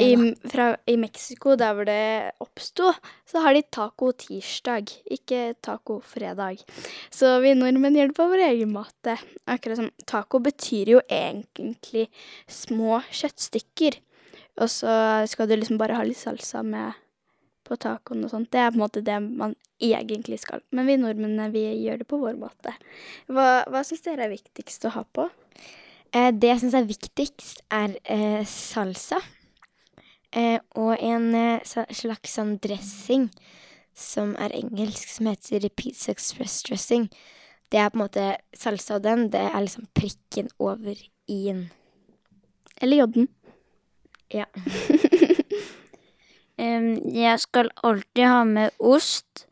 i, 0.00 0.12
fra, 0.48 0.70
i 0.88 0.94
Mexico, 0.96 1.58
der 1.60 1.74
hvor 1.76 1.84
det 1.84 2.32
oppsto, 2.40 2.88
så 3.28 3.42
har 3.44 3.52
de 3.52 3.66
taco 3.68 4.14
tirsdag, 4.16 4.88
ikke 5.12 5.42
taco 5.60 5.98
fredag. 6.00 6.64
Så 7.12 7.34
vi 7.44 7.52
nordmenn 7.52 7.98
gjør 8.00 8.08
det 8.10 8.16
på 8.16 8.30
vår 8.32 8.46
egen 8.46 8.72
måte. 8.72 9.18
Akkurat 9.44 9.82
som 9.82 9.90
taco 10.08 10.40
betyr 10.40 10.94
jo 10.96 11.04
egentlig 11.04 12.08
små 12.48 13.02
kjøttstykker. 13.12 14.00
Og 14.58 14.72
så 14.72 14.94
skal 15.28 15.50
du 15.50 15.58
liksom 15.58 15.78
bare 15.78 16.00
ha 16.00 16.08
litt 16.08 16.18
salsa 16.18 16.64
med 16.64 16.96
på 17.68 17.78
tacoen 17.80 18.24
og 18.26 18.32
sånt. 18.32 18.50
Det 18.52 18.62
er 18.62 18.72
på 18.72 18.78
en 18.78 18.84
måte 18.84 19.04
det 19.04 19.18
man 19.24 19.54
egentlig 19.82 20.40
skal. 20.42 20.62
Men 20.74 20.88
vi 20.88 20.98
nordmennene, 21.00 21.50
vi 21.54 21.64
gjør 21.84 22.02
det 22.02 22.08
på 22.10 22.20
vår 22.22 22.38
måte. 22.40 22.74
Hva, 23.30 23.64
hva 23.70 23.84
syns 23.86 24.04
dere 24.06 24.26
er 24.26 24.34
viktigst 24.34 24.88
å 24.88 24.94
ha 24.96 25.04
på? 25.04 25.28
Eh, 26.12 26.30
det 26.32 26.52
jeg 26.52 26.62
syns 26.64 26.78
er 26.78 26.88
viktigst, 26.88 27.62
er 27.74 27.96
eh, 28.04 28.42
salsa. 28.48 29.20
Eh, 30.36 30.58
og 30.76 30.96
en 31.00 31.30
eh, 31.36 31.76
slags 31.96 32.36
sånn 32.36 32.56
dressing 32.64 33.28
som 33.98 34.34
er 34.38 34.54
engelsk, 34.56 35.08
som 35.10 35.30
heter 35.30 35.68
Pizza 35.74 36.12
Express 36.12 36.60
dressing. 36.68 37.08
Det 37.68 37.80
er 37.80 37.90
på 37.92 37.98
en 37.98 38.04
måte 38.04 38.28
salsa 38.56 38.96
og 38.96 39.04
den, 39.04 39.28
det 39.32 39.42
er 39.50 39.60
liksom 39.64 39.88
prikken 39.96 40.48
over 40.62 40.96
i-en. 41.28 41.66
Eller 42.80 43.02
jodden? 43.02 43.28
Ja. 44.32 44.46
Jeg 46.58 47.40
skal 47.40 47.70
alltid 47.86 48.24
ha 48.26 48.44
med 48.44 48.70
ost, 48.78 49.46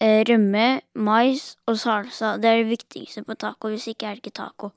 eh, 0.00 0.24
rømme, 0.28 0.80
mais 0.94 1.56
og 1.66 1.78
salsa. 1.78 2.36
Det 2.36 2.50
er 2.50 2.62
det 2.62 2.70
viktigste 2.70 3.22
på 3.22 3.34
taco. 3.34 3.68
Hvis 3.68 3.86
ikke 3.86 4.06
er 4.06 4.16
det 4.16 4.24
ikke 4.24 4.38
taco. 4.42 4.72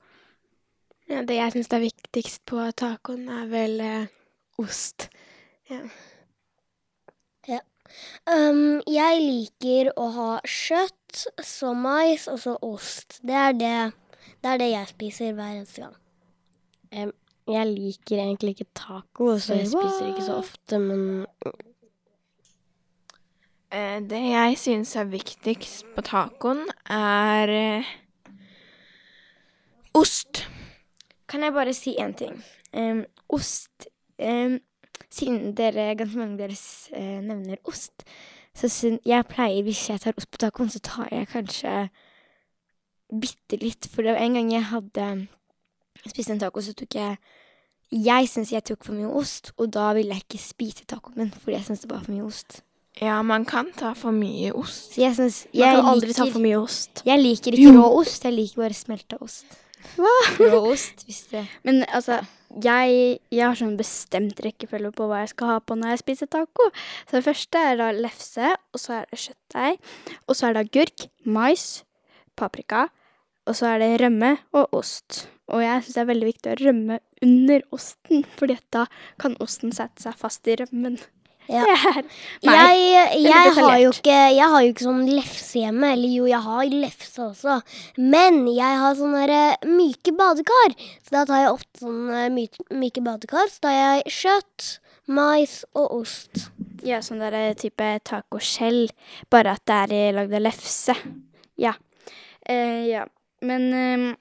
Ja, 1.08 1.22
det 1.22 1.36
jeg 1.36 1.52
syns 1.52 1.72
er 1.72 1.82
viktigst 1.86 2.44
på 2.46 2.70
tacoen, 2.76 3.28
er 3.28 3.46
vel 3.50 3.80
eh, 3.80 4.06
ost. 4.58 5.08
Ja. 5.70 5.82
Um, 8.26 8.80
jeg 8.90 9.20
liker 9.22 9.92
å 9.98 10.08
ha 10.14 10.30
kjøtt, 10.42 11.26
så 11.44 11.72
mais 11.78 12.26
og 12.30 12.40
så 12.42 12.56
ost. 12.64 13.20
Det 13.26 13.36
er 13.38 13.54
det, 13.56 13.76
det 14.42 14.52
er 14.52 14.60
det 14.62 14.70
jeg 14.72 14.90
spiser 14.90 15.36
hver 15.36 15.54
eneste 15.54 15.84
gang. 15.84 15.94
Em, 16.90 17.12
jeg 17.46 17.66
liker 17.70 18.20
egentlig 18.20 18.56
ikke 18.56 18.72
taco, 18.74 19.36
så 19.38 19.54
jeg 19.60 19.70
spiser 19.70 20.10
ikke 20.10 20.26
så 20.26 20.40
ofte, 20.40 20.78
men 20.82 21.24
Eh, 23.76 24.00
det 24.00 24.20
jeg 24.30 24.58
synes 24.58 24.96
er 24.96 25.08
viktigst 25.10 25.86
på 25.96 26.02
tacoen, 26.06 26.62
er 26.90 27.50
eh, 27.50 27.88
ost. 29.94 30.46
Kan 31.28 31.42
jeg 31.42 31.52
bare 31.52 31.74
si 31.74 31.96
én 31.98 32.14
ting? 32.14 32.38
Um, 32.72 33.04
ost 33.28 33.88
um, 34.18 34.60
Siden 35.10 35.54
dere, 35.56 35.94
ganske 35.96 36.18
mange 36.18 36.34
av 36.34 36.38
dere 36.44 36.56
eh, 36.92 37.20
nevner 37.24 37.58
ost, 37.64 38.04
så 38.54 38.68
syns 38.68 39.04
jeg 39.06 39.26
pleier, 39.28 39.62
hvis 39.64 39.88
jeg 39.88 40.00
tar 40.00 40.16
ost 40.16 40.30
på 40.30 40.40
tacoen, 40.40 40.70
så 40.70 40.80
tar 40.84 41.08
jeg 41.12 41.28
kanskje 41.30 41.74
bitte 43.12 43.58
litt. 43.62 43.88
For 43.92 44.02
det 44.02 44.14
var 44.14 44.24
en 44.24 44.36
gang 44.38 44.52
jeg 44.52 44.68
hadde 44.70 45.06
spist 46.12 46.32
en 46.32 46.40
taco, 46.42 46.62
så 46.62 46.74
tok 46.76 46.94
jeg 46.98 47.18
Jeg 47.92 48.28
syns 48.28 48.50
jeg 48.50 48.64
tok 48.66 48.82
for 48.84 48.98
mye 48.98 49.06
ost, 49.06 49.52
og 49.58 49.70
da 49.70 49.92
ville 49.94 50.14
jeg 50.14 50.24
ikke 50.26 50.42
spise 50.42 50.86
tacoen 50.90 51.20
min 51.20 51.28
fordi 51.30 51.54
jeg 51.54 51.68
syns 51.68 51.84
det 51.84 51.90
var 51.90 52.02
for 52.02 52.12
mye 52.12 52.24
ost. 52.26 52.62
Ja, 53.00 53.20
man 53.22 53.44
kan 53.44 53.68
ta 53.76 53.92
for 53.92 54.10
mye 54.16 54.54
ost. 54.56 54.94
Så 54.94 55.02
jeg 55.04 55.14
Man 55.18 55.76
kan 55.76 55.90
aldri 55.92 56.08
liker, 56.08 56.24
ta 56.24 56.32
for 56.32 56.42
mye 56.42 56.58
ost. 56.58 57.02
Jeg 57.04 57.20
liker 57.20 57.52
ikke 57.52 57.76
rå 57.76 57.90
ost, 58.00 58.24
jeg 58.24 58.32
liker 58.32 58.62
bare 58.64 58.74
smelta 58.74 59.18
ost. 59.20 59.46
Hva? 59.94 60.14
Rå 60.40 60.62
ost, 60.72 61.04
hvis 61.06 61.26
det 61.30 61.44
Men 61.62 61.84
altså, 61.94 62.22
jeg, 62.62 63.18
jeg 63.30 63.44
har 63.44 63.58
sånn 63.58 63.76
bestemt 63.78 64.40
rekkefølge 64.42 64.90
på 64.96 65.06
hva 65.10 65.20
jeg 65.22 65.34
skal 65.34 65.52
ha 65.52 65.58
på 65.60 65.76
når 65.76 65.92
jeg 65.92 66.02
spiser 66.02 66.30
taco. 66.32 66.70
Så 67.04 67.18
det 67.18 67.24
første 67.26 67.62
er 67.70 67.78
da 67.80 67.90
lefse, 67.94 68.54
og 68.72 68.82
så 68.82 69.00
er 69.00 69.10
det 69.10 69.20
kjøttdeig. 69.26 69.92
Og 70.26 70.38
så 70.38 70.48
er 70.48 70.56
det 70.56 70.64
agurk, 70.66 71.06
mais, 71.28 71.66
paprika, 72.38 72.86
og 73.46 73.56
så 73.56 73.72
er 73.72 73.82
det 73.82 73.90
rømme 74.02 74.36
og 74.56 74.74
ost. 74.76 75.26
Og 75.46 75.62
jeg 75.62 75.84
syns 75.84 75.94
det 75.94 76.02
er 76.02 76.08
veldig 76.10 76.30
viktig 76.32 76.52
å 76.52 76.60
rømme 76.60 77.00
under 77.22 77.62
osten, 77.74 78.24
fordi 78.38 78.58
da 78.74 78.86
kan 79.22 79.36
osten 79.42 79.74
sette 79.74 80.02
seg 80.02 80.16
fast 80.18 80.48
i 80.50 80.56
rømmen. 80.58 80.98
Ja. 81.46 81.62
Jeg, 82.42 83.22
jeg, 83.22 83.52
har 83.54 83.76
jo 83.78 83.92
ikke, 83.92 84.14
jeg 84.34 84.48
har 84.50 84.64
jo 84.64 84.72
ikke 84.72 84.86
sånn 84.86 85.04
lefse 85.06 85.60
hjemme. 85.60 85.92
Eller 85.94 86.10
jo, 86.10 86.26
jeg 86.30 86.42
har 86.42 86.72
lefse 86.72 87.22
også. 87.22 87.60
Men 88.02 88.40
jeg 88.50 88.80
har 88.82 88.96
sånne 88.98 89.22
eh, 89.30 89.68
myke 89.70 90.14
badekar. 90.18 90.74
Så 91.06 91.14
da 91.14 91.24
tar 91.28 91.44
jeg 91.44 91.54
ofte 91.54 91.84
sånne 91.84 92.26
my- 92.34 92.80
myke 92.82 93.02
badekar. 93.06 93.46
Så 93.52 93.62
tar 93.66 93.76
jeg 93.76 94.14
kjøtt, 94.18 94.68
mais 95.06 95.60
og 95.78 96.00
ost. 96.00 96.48
Ja, 96.86 96.98
sånn 97.02 97.22
der 97.22 97.38
eh, 97.38 97.54
type 97.58 97.92
tacoskjell, 98.06 98.88
bare 99.32 99.54
at 99.56 99.62
det 99.70 100.02
er 100.02 100.18
lagd 100.18 100.34
av 100.36 100.44
lefse. 100.48 100.98
Ja. 101.62 101.76
Uh, 102.46 102.82
ja. 102.86 103.06
Men 103.44 103.68
eh, 103.74 104.16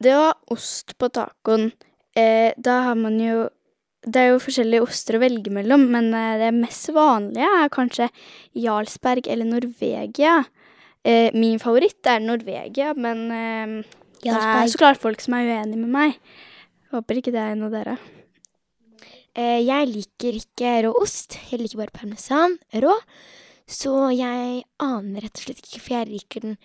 det 0.00 0.16
å 0.16 0.26
ha 0.28 0.34
ost 0.54 0.96
på 0.98 1.10
tacoen, 1.12 1.70
eh, 2.16 2.52
da 2.56 2.82
har 2.88 2.98
man 2.98 3.18
jo 3.20 3.48
Det 4.00 4.16
er 4.16 4.30
jo 4.30 4.38
forskjellige 4.40 4.80
oster 4.80 5.18
å 5.18 5.20
velge 5.20 5.50
mellom, 5.52 5.82
men 5.92 6.06
eh, 6.16 6.38
det 6.40 6.54
mest 6.56 6.88
vanlige 6.96 7.44
er 7.44 7.68
kanskje 7.68 8.06
Jarlsberg 8.56 9.28
eller 9.28 9.44
Norvegia. 9.44 10.38
Eh, 11.04 11.28
min 11.36 11.58
favoritt 11.60 12.08
er 12.08 12.22
Norvegia, 12.24 12.94
men 12.96 13.26
eh, 13.28 13.74
det 14.24 14.32
er 14.32 14.72
så 14.72 14.80
klart 14.80 15.02
folk 15.02 15.20
som 15.20 15.36
er 15.36 15.50
uenig 15.50 15.76
med 15.82 15.92
meg. 15.92 16.16
Håper 16.94 17.20
ikke 17.20 17.34
det 17.34 17.42
er 17.44 17.52
en 17.52 17.66
av 17.68 17.76
dere. 17.76 17.98
Eh, 19.36 19.60
jeg 19.62 19.92
liker 19.92 20.40
ikke 20.40 20.72
rå 20.86 20.94
ost. 21.00 21.36
Jeg 21.50 21.60
liker 21.60 21.84
bare 21.84 21.94
parmesan 22.00 22.56
rå. 22.82 22.96
Så 23.70 23.92
jeg 24.16 24.64
aner 24.82 25.22
rett 25.22 25.36
og 25.36 25.44
slett 25.44 25.60
ikke, 25.62 25.78
for 25.84 25.94
jeg 25.98 26.08
liker 26.10 26.48
den 26.48 26.56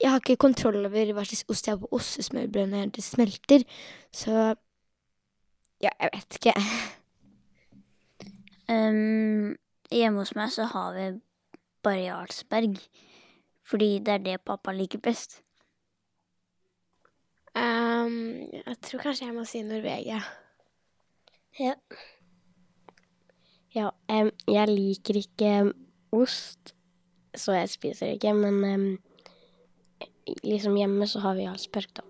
Jeg 0.00 0.10
har 0.10 0.20
ikke 0.20 0.40
kontroll 0.40 0.80
over 0.86 1.12
hva 1.12 1.24
slags 1.28 1.44
ost 1.52 1.68
jeg 1.68 1.76
har 1.76 1.82
på 1.82 1.96
ostesmørbrød 1.98 2.70
når 2.72 2.92
det 2.96 3.04
smelter. 3.04 3.64
Så 4.12 4.32
ja, 5.82 5.90
jeg 6.00 6.10
vet 6.14 6.38
ikke. 6.40 6.54
Um, 8.64 9.58
hjemme 9.92 10.22
hos 10.22 10.30
meg 10.32 10.48
så 10.48 10.64
har 10.64 10.94
vi 10.96 11.02
bare 11.84 12.06
Jarlsberg. 12.06 12.78
Fordi 13.64 13.98
det 13.98 14.14
er 14.14 14.22
det 14.24 14.40
pappa 14.40 14.72
liker 14.72 14.98
best. 15.04 15.42
Um, 17.54 18.40
jeg 18.52 18.76
tror 18.82 19.02
kanskje 19.02 19.26
jeg 19.26 19.34
må 19.34 19.44
si 19.44 19.62
Norvegia. 19.62 20.20
Ja. 21.60 21.74
Ja, 23.74 23.90
um, 24.08 24.30
jeg 24.48 24.68
liker 24.68 25.18
ikke 25.18 25.72
ost, 26.12 26.74
så 27.34 27.52
jeg 27.52 27.68
spiser 27.68 28.14
ikke, 28.14 28.34
men 28.34 28.64
em, 28.64 28.84
liksom 30.42 30.76
hjemme 30.78 31.08
så 31.10 31.22
har 31.24 31.36
vi 31.38 31.46
Jarlsberg, 31.46 31.90
da. 31.96 32.04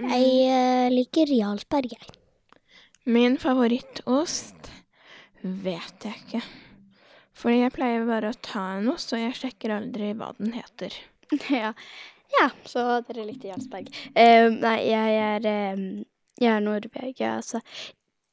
Jeg 0.00 0.28
eh, 0.48 0.88
liker 0.92 1.32
Jarlsberg, 1.34 1.92
jeg. 1.92 2.16
Min 3.10 3.36
favorittost 3.40 4.70
vet 5.40 6.06
jeg 6.06 6.20
ikke. 6.24 6.42
Fordi 7.40 7.62
jeg 7.62 7.72
pleier 7.72 8.06
bare 8.08 8.32
å 8.32 8.38
ta 8.44 8.64
en 8.76 8.90
ost, 8.92 9.14
og 9.16 9.22
jeg 9.22 9.36
sjekker 9.38 9.72
aldri 9.78 10.12
hva 10.16 10.32
den 10.38 10.54
heter. 10.58 10.96
Ja. 11.46 11.68
ja, 12.34 12.48
så 12.66 12.82
dere 13.06 13.22
likte 13.28 13.52
Jarlsberg. 13.52 13.86
Uh, 14.16 14.50
nei, 14.50 14.78
jeg 14.88 15.18
er 15.22 15.44
uh, 15.46 15.84
Jeg 16.40 16.50
er 16.56 16.64
Norvegia, 16.64 17.36
altså. 17.36 17.60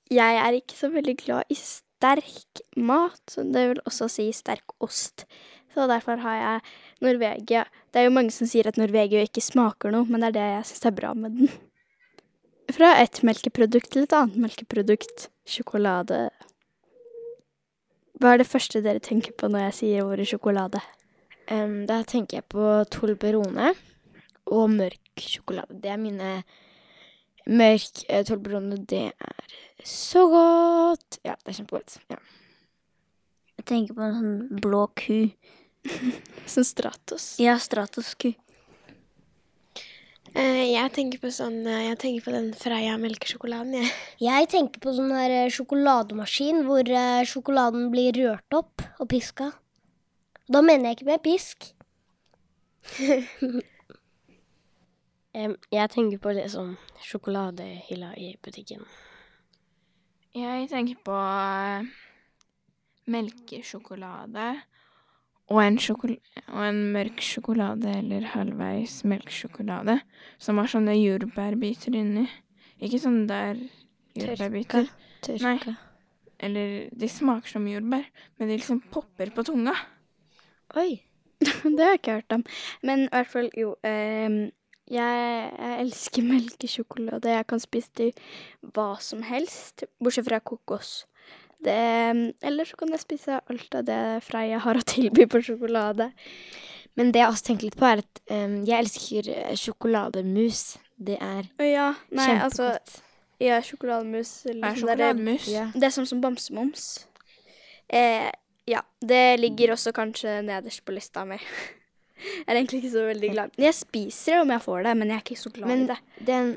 Jeg 0.10 0.40
er 0.42 0.58
ikke 0.58 0.78
så 0.80 0.90
veldig 0.90 1.14
glad 1.20 1.52
i 1.54 1.58
sterk 1.60 2.64
mat, 2.80 3.22
så 3.30 3.44
det 3.46 3.68
vil 3.74 3.84
også 3.86 4.08
si 4.10 4.30
sterk 4.34 4.74
ost. 4.82 5.28
Så 5.78 5.86
derfor 5.86 6.18
har 6.18 6.36
jeg 6.36 6.62
Norvegia. 7.06 7.68
Det 7.94 8.00
er 8.02 8.08
jo 8.08 8.13
mange 8.16 8.34
som 8.34 8.50
sier 8.50 8.66
at 8.66 8.80
Norvegia 8.82 9.22
ikke 9.22 9.44
smaker 9.46 9.94
noe, 9.94 10.08
men 10.10 10.24
det 10.24 10.32
er 10.32 10.38
det 10.38 10.46
jeg 10.48 10.70
syns 10.72 10.88
er 10.90 10.96
bra 10.98 11.12
med 11.13 11.36
den. 11.38 11.52
Fra 12.74 12.96
et 12.98 13.20
melkeprodukt 13.22 13.92
til 13.94 14.08
et 14.08 14.16
annet 14.18 14.40
melkeprodukt. 14.42 15.28
Sjokolade. 15.46 16.32
Hva 18.18 18.34
er 18.34 18.42
det 18.42 18.50
første 18.50 18.82
dere 18.82 19.04
tenker 19.06 19.36
på 19.38 19.52
når 19.54 19.68
jeg 19.68 19.76
sier 19.78 20.08
ordet 20.08 20.26
sjokolade? 20.32 20.82
Um, 21.54 21.86
da 21.86 22.02
tenker 22.10 22.40
jeg 22.40 22.48
på 22.50 22.72
Tolberone 22.90 23.76
og 24.50 24.74
mørk 24.74 25.22
sjokolade. 25.22 25.78
Det 25.78 25.94
er 25.94 26.02
mine 26.02 26.32
Mørk 27.48 28.02
eh, 28.10 28.26
Tolberone, 28.28 28.82
det 28.90 29.06
er 29.13 29.54
så 29.86 30.26
godt. 30.28 31.22
Ja, 31.24 31.38
det 31.46 31.54
er 31.54 31.62
kjempegodt. 31.62 32.00
Ja. 32.10 32.18
Jeg 33.62 33.70
tenker 33.70 33.96
på 33.96 34.04
en 34.04 34.18
sånn 34.18 34.60
blå 34.66 34.82
ku. 35.00 35.22
Som 36.48 36.63
Stratos. 36.63 37.36
Ja, 37.40 37.58
Stratos-ku. 37.60 38.34
Eh, 40.38 40.63
jeg 40.74 40.92
tenker 40.94 41.22
på 41.24 41.30
sånn 41.34 41.63
eh, 41.66 41.88
Jeg 41.88 41.98
tenker 42.02 42.26
på 42.28 42.34
den 42.36 42.50
Freia 42.58 42.98
melkesjokoladen, 43.02 43.78
jeg. 43.80 43.94
Jeg 44.22 44.50
tenker 44.52 44.84
på 44.84 44.94
sånn 44.94 45.13
her 45.16 45.34
eh, 45.34 45.54
sjokolademaskin 45.54 46.62
hvor 46.68 46.84
eh, 46.86 47.24
sjokoladen 47.26 47.88
blir 47.94 48.12
rørt 48.20 48.58
opp 48.60 48.84
og 49.00 49.10
piska. 49.10 49.52
Da 50.48 50.62
mener 50.63 50.92
jeg 50.92 51.00
ikke 51.00 51.10
med 51.10 51.26
pisk. 51.26 51.72
Em, 55.38 55.54
jeg 55.70 55.90
tenker 55.94 56.18
på 56.18 56.32
liksom 56.34 56.72
sjokoladehylla 57.06 58.16
i 58.18 58.32
butikken. 58.42 58.86
Jeg 60.34 60.70
tenker 60.72 60.98
på 61.06 61.13
eh, 61.13 61.86
melkesjokolade 63.13 64.48
og 65.48 65.62
en, 65.64 65.78
og 65.80 66.62
en 66.66 66.80
mørk 66.92 67.22
sjokolade 67.24 67.94
eller 68.02 68.28
halvveis 68.34 69.00
melkesjokolade 69.08 70.00
som 70.44 70.60
har 70.60 70.72
sånne 70.72 70.96
jordbærbiter 70.98 71.96
inni. 71.96 72.26
Ikke 72.84 73.00
sånne 73.00 73.26
der 73.30 73.62
jordbærbiter. 74.18 74.90
Tørka. 75.24 75.78
Eller 76.38 76.90
de 76.94 77.10
smaker 77.10 77.56
som 77.56 77.66
jordbær, 77.68 78.06
men 78.38 78.52
de 78.52 78.60
liksom 78.60 78.84
popper 78.92 79.32
på 79.34 79.48
tunga. 79.48 79.74
Oi. 80.78 81.02
Det 81.42 81.80
har 81.80 81.94
jeg 81.94 82.00
ikke 82.02 82.20
hørt 82.20 82.34
om. 82.34 82.44
Men 82.84 83.08
i 83.08 83.12
hvert 83.14 83.32
fall, 83.32 83.50
jo 83.58 83.76
Eh, 83.86 84.52
jeg, 84.88 85.52
jeg 85.60 85.80
elsker 85.82 86.24
melkesjokolade. 86.24 87.30
Jeg 87.30 87.48
kan 87.48 87.60
spise 87.60 87.92
til 87.98 88.12
hva 88.74 88.94
som 89.04 89.24
helst, 89.28 89.84
bortsett 90.00 90.28
fra 90.30 90.40
kokos. 90.40 91.02
Det, 91.63 91.74
eller 92.46 92.67
så 92.70 92.78
kan 92.78 92.91
jeg 92.93 93.02
spise 93.02 93.39
alt 93.50 93.76
av 93.80 93.86
det 93.88 94.00
Freia 94.26 94.60
har 94.62 94.78
å 94.78 94.84
tilby 94.86 95.26
på 95.30 95.41
sjokolade. 95.41 96.12
Men 96.98 97.12
det 97.13 97.22
jeg 97.24 97.30
også 97.32 97.48
tenker 97.52 97.67
litt 97.70 97.78
på, 97.78 97.86
er 97.86 98.02
at 98.04 98.22
um, 98.34 98.60
jeg 98.65 98.78
elsker 98.84 99.30
eh, 99.34 99.56
sjokolademus. 99.58 100.62
Det 100.98 101.17
er 101.22 101.46
ja, 101.65 101.91
nei, 102.10 102.30
altså 102.41 102.72
kjempegodt. 102.72 102.96
Ja, 103.46 103.58
sjokolademus. 103.62 104.32
Eller 104.50 104.58
Er 104.58 104.62
derre- 104.72 104.80
sjokolademus. 104.82 105.48
Ja. 105.54 105.67
Det 105.76 105.86
er 105.89 105.93
sånn 105.93 106.08
som 106.10 106.22
bamsemums. 106.24 106.88
Eh, 107.93 108.30
ja, 108.67 108.82
det 109.06 109.22
ligger 109.39 109.76
også 109.76 109.93
kanskje 109.96 110.39
nederst 110.48 110.82
på 110.86 110.96
lista 110.98 111.22
mi. 111.26 111.38
Jeg 112.17 112.48
er 112.50 112.58
egentlig 112.58 112.80
ikke 112.82 112.93
så 112.96 113.04
veldig 113.12 113.30
glad. 113.36 113.52
Jeg 113.62 113.76
spiser 113.78 114.34
det 114.34 114.41
om 114.41 114.52
jeg 114.56 114.63
får 114.65 114.88
det, 114.88 114.93
men 114.98 115.12
jeg 115.12 115.20
er 115.20 115.22
ikke 115.22 115.36
så 115.38 115.52
glad 115.54 115.70
Men 115.70 115.84
i 115.84 115.88
det. 115.91 115.98
den, 116.26 116.48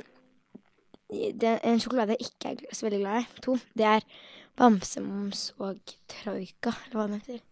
den 1.42 1.58
En 1.68 1.80
sjokolade 1.84 2.14
jeg 2.16 2.30
ikke 2.30 2.54
er 2.54 2.76
så 2.78 2.86
veldig 2.86 3.00
glad 3.02 3.18
i, 3.20 3.42
to, 3.44 3.56
det 3.76 3.84
er 3.90 4.06
bamsemums 4.60 5.50
og 5.58 5.80
troika, 6.10 6.74
eller 6.86 6.98
hva 6.98 7.06
den 7.08 7.20
heter. 7.20 7.42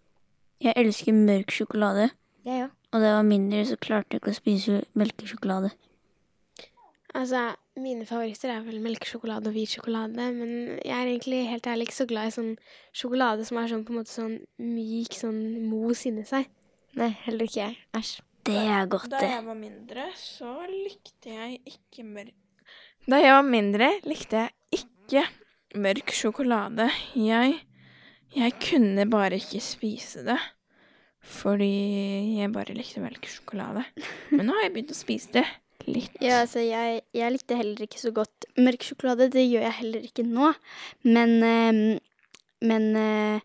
Jeg 0.62 0.75
elsker 0.77 1.14
mørk 1.16 1.55
sjokolade. 1.55 2.11
Ja, 2.44 2.64
ja. 2.64 2.68
Og 2.92 3.03
da 3.03 3.11
jeg 3.11 3.18
var 3.18 3.29
mindre, 3.29 3.64
så 3.68 3.77
klarte 3.81 4.16
jeg 4.16 4.23
ikke 4.23 4.33
å 4.33 4.38
spise 4.38 4.81
melkesjokolade. 4.99 5.71
Altså, 7.16 7.42
mine 7.81 8.05
favoritter 8.09 8.53
er 8.53 8.64
vel 8.66 8.81
melkesjokolade 8.85 9.49
og 9.49 9.57
hvit 9.57 9.73
sjokolade, 9.73 10.29
men 10.37 10.52
jeg 10.85 10.92
er 10.92 11.09
egentlig 11.09 11.40
helt 11.48 11.69
ærlig 11.71 11.88
ikke 11.88 11.96
så 11.98 12.06
glad 12.11 12.31
i 12.31 12.35
sånn 12.37 12.50
sjokolade 12.96 13.46
som 13.48 13.61
er 13.61 13.71
sånn 13.73 13.85
på 13.87 13.94
en 13.94 14.00
måte 14.00 14.13
sånn 14.13 14.35
myk 14.61 15.17
sånn 15.17 15.40
mos 15.71 16.04
inni 16.09 16.25
seg. 16.29 16.48
Nei, 16.98 17.11
heller 17.25 17.48
ikke 17.48 17.63
jeg. 17.63 17.79
Æsj. 17.96 18.15
Det 18.48 18.56
er 18.56 18.87
godt, 18.88 19.11
Da 19.13 19.21
jeg 19.21 19.44
var 19.44 19.56
mindre, 19.59 20.06
så 20.17 20.52
likte 20.71 21.35
jeg 21.35 21.59
ikke 21.69 22.04
mørk 22.06 22.33
Da 23.11 23.19
jeg 23.21 23.35
var 23.35 23.44
mindre, 23.44 23.88
likte 24.09 24.46
jeg 24.46 24.81
ikke 24.81 25.25
mørk 25.77 26.12
sjokolade. 26.14 26.88
Jeg 27.14 27.60
Jeg 28.37 28.52
kunne 28.60 29.06
bare 29.08 29.37
ikke 29.40 29.60
spise 29.64 30.23
det. 30.27 30.38
Fordi 31.29 32.38
jeg 32.38 32.52
bare 32.52 32.75
likte 32.77 33.00
melkesjokolade. 33.02 33.83
Men 34.31 34.46
nå 34.46 34.54
har 34.54 34.66
jeg 34.69 34.73
begynt 34.77 34.92
å 34.94 34.96
spise 34.98 35.33
det 35.35 35.44
litt. 35.88 36.14
Ja, 36.21 36.42
altså, 36.44 36.60
jeg, 36.60 37.02
jeg 37.16 37.33
likte 37.35 37.56
heller 37.58 37.83
ikke 37.85 38.00
så 38.00 38.12
godt 38.16 38.46
mørk 38.60 38.85
sjokolade. 38.87 39.31
Det 39.33 39.44
gjør 39.44 39.64
jeg 39.66 39.79
heller 39.81 40.06
ikke 40.08 40.25
nå. 40.29 40.52
Men 41.08 41.37
eh, 41.42 41.98
Men 42.64 42.96
eh, 42.96 43.40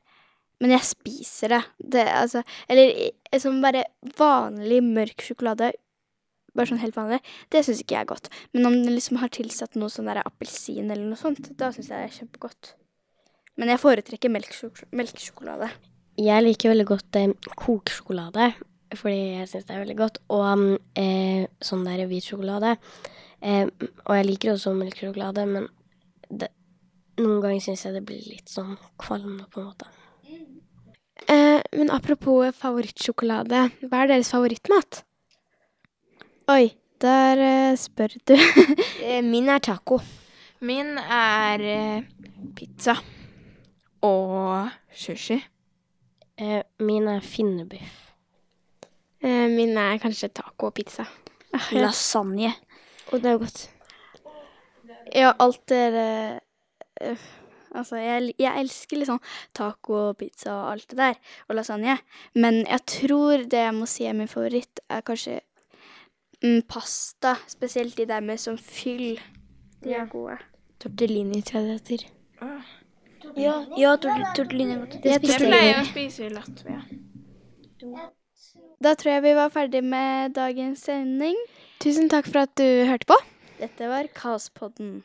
Men 0.63 0.71
jeg 0.71 0.85
spiser 0.87 1.49
det. 1.49 1.61
det 1.91 2.03
altså, 2.07 2.43
eller 2.69 3.39
som 3.41 3.57
bare 3.61 3.83
vanlig 4.15 4.79
mørk 4.85 5.19
sjokolade 5.25 5.73
bare 6.57 6.69
sånn 6.69 6.81
helt 6.83 6.97
vanlig, 6.97 7.19
det 7.53 7.63
syns 7.65 7.81
ikke 7.83 7.97
jeg 7.97 8.05
er 8.05 8.11
godt. 8.13 8.29
Men 8.53 8.69
om 8.69 8.77
den 8.77 8.93
liksom 8.93 9.19
har 9.21 9.31
tilsatt 9.33 9.77
noe 9.79 9.91
sånn 9.93 10.09
der 10.09 10.21
appelsin 10.23 10.91
eller 10.91 11.05
noe 11.07 11.19
sånt, 11.19 11.51
da 11.59 11.71
syns 11.73 11.89
jeg 11.89 11.97
det 11.97 12.09
er 12.09 12.17
kjempegodt. 12.19 12.73
Men 13.59 13.69
jeg 13.69 13.81
foretrekker 13.81 14.33
melkesjok 14.33 14.85
melkesjokolade. 14.97 15.69
Jeg 16.21 16.45
liker 16.45 16.73
veldig 16.73 16.87
godt 16.89 17.17
eh, 17.17 17.33
kokesjokolade, 17.57 18.51
fordi 18.97 19.19
jeg 19.39 19.49
syns 19.49 19.67
det 19.67 19.75
er 19.75 19.83
veldig 19.83 19.99
godt. 19.99 20.19
Og 20.33 20.77
eh, 20.99 21.45
sånn 21.61 21.85
der 21.87 22.05
hvit 22.09 22.29
sjokolade. 22.29 22.75
Eh, 23.41 23.65
og 24.05 24.17
jeg 24.17 24.27
liker 24.29 24.53
også 24.53 24.75
melkesjokolade, 24.77 25.45
men 25.49 25.67
det, 26.29 26.49
noen 27.21 27.41
ganger 27.43 27.65
syns 27.65 27.85
jeg 27.85 27.97
det 27.97 28.05
blir 28.07 28.21
litt 28.29 28.49
sånn 28.49 28.77
kvalmende, 29.01 29.49
på 29.53 29.61
en 29.61 29.69
måte. 29.71 29.89
Eh, 31.29 31.61
men 31.77 31.91
apropos 31.93 32.53
favorittsjokolade, 32.57 33.67
hva 33.87 34.03
er 34.03 34.13
deres 34.13 34.31
favorittmat? 34.33 35.03
Oi, 36.51 36.73
der 37.01 37.39
eh, 37.39 37.77
spør 37.79 38.15
du. 38.27 38.35
Eh, 39.03 39.21
Min 39.23 39.47
er 39.51 39.59
taco. 39.63 39.99
Min 40.63 40.97
er 40.99 41.61
eh, 41.63 42.03
pizza 42.55 42.95
og 44.03 44.69
sushi. 44.95 45.37
Eh, 46.39 46.61
min 46.83 47.07
er 47.07 47.21
finnebiff. 47.23 47.99
Eh, 49.23 49.47
min 49.51 49.77
er 49.77 49.99
kanskje 50.03 50.31
taco 50.35 50.67
og 50.67 50.75
pizza. 50.75 51.05
Lasagne. 51.71 52.51
Og 53.11 53.21
det 53.21 53.29
er 53.31 53.37
jo 53.37 53.43
godt. 53.45 53.63
Ja, 55.15 55.31
alt 55.39 55.71
øh, 55.71 57.17
Altså, 57.73 57.95
jeg, 57.97 58.33
jeg 58.39 58.59
elsker 58.61 58.97
liksom 58.99 59.19
taco 59.55 59.93
og 60.09 60.17
pizza 60.17 60.51
og 60.51 60.71
alt 60.73 60.89
det 60.91 60.97
der, 60.97 61.13
og 61.47 61.55
lasagne. 61.55 61.97
Men 62.35 62.65
jeg 62.67 62.79
tror 62.87 63.47
det 63.49 63.63
jeg 63.63 63.73
må 63.73 63.87
si 63.89 64.05
er 64.05 64.13
min 64.13 64.27
favoritt, 64.29 64.79
er 64.89 65.01
kanskje 65.01 65.39
mm, 66.43 66.61
pasta. 66.69 67.35
Spesielt 67.47 67.97
de 67.97 68.05
der 68.09 68.19
med 68.19 68.39
som 68.39 68.57
fyll. 68.57 69.19
De 69.83 69.93
er 69.93 70.05
gode. 70.11 70.37
Tortellini, 70.79 71.41
tror 71.41 71.59
jeg 71.59 71.69
det 71.69 71.79
heter. 71.81 72.09
Ja, 73.39 73.53
ja 73.79 73.95
tor 73.97 74.19
tortellini 74.35 74.75
Det 75.03 75.21
pleier 75.23 75.53
jeg 75.53 75.79
å 75.79 75.87
spise 75.87 76.25
i 76.27 76.33
Latvia. 76.33 76.81
Da 78.83 78.93
tror 78.99 79.13
jeg 79.15 79.23
vi 79.23 79.33
var 79.37 79.51
ferdig 79.53 79.83
med 79.85 80.35
dagens 80.35 80.83
sending. 80.89 81.37
Tusen 81.83 82.11
takk 82.11 82.27
for 82.27 82.43
at 82.43 82.53
du 82.59 82.67
hørte 82.89 83.07
på. 83.07 83.17
Dette 83.61 83.87
var 83.87 84.09
Kaospodden. 84.15 85.01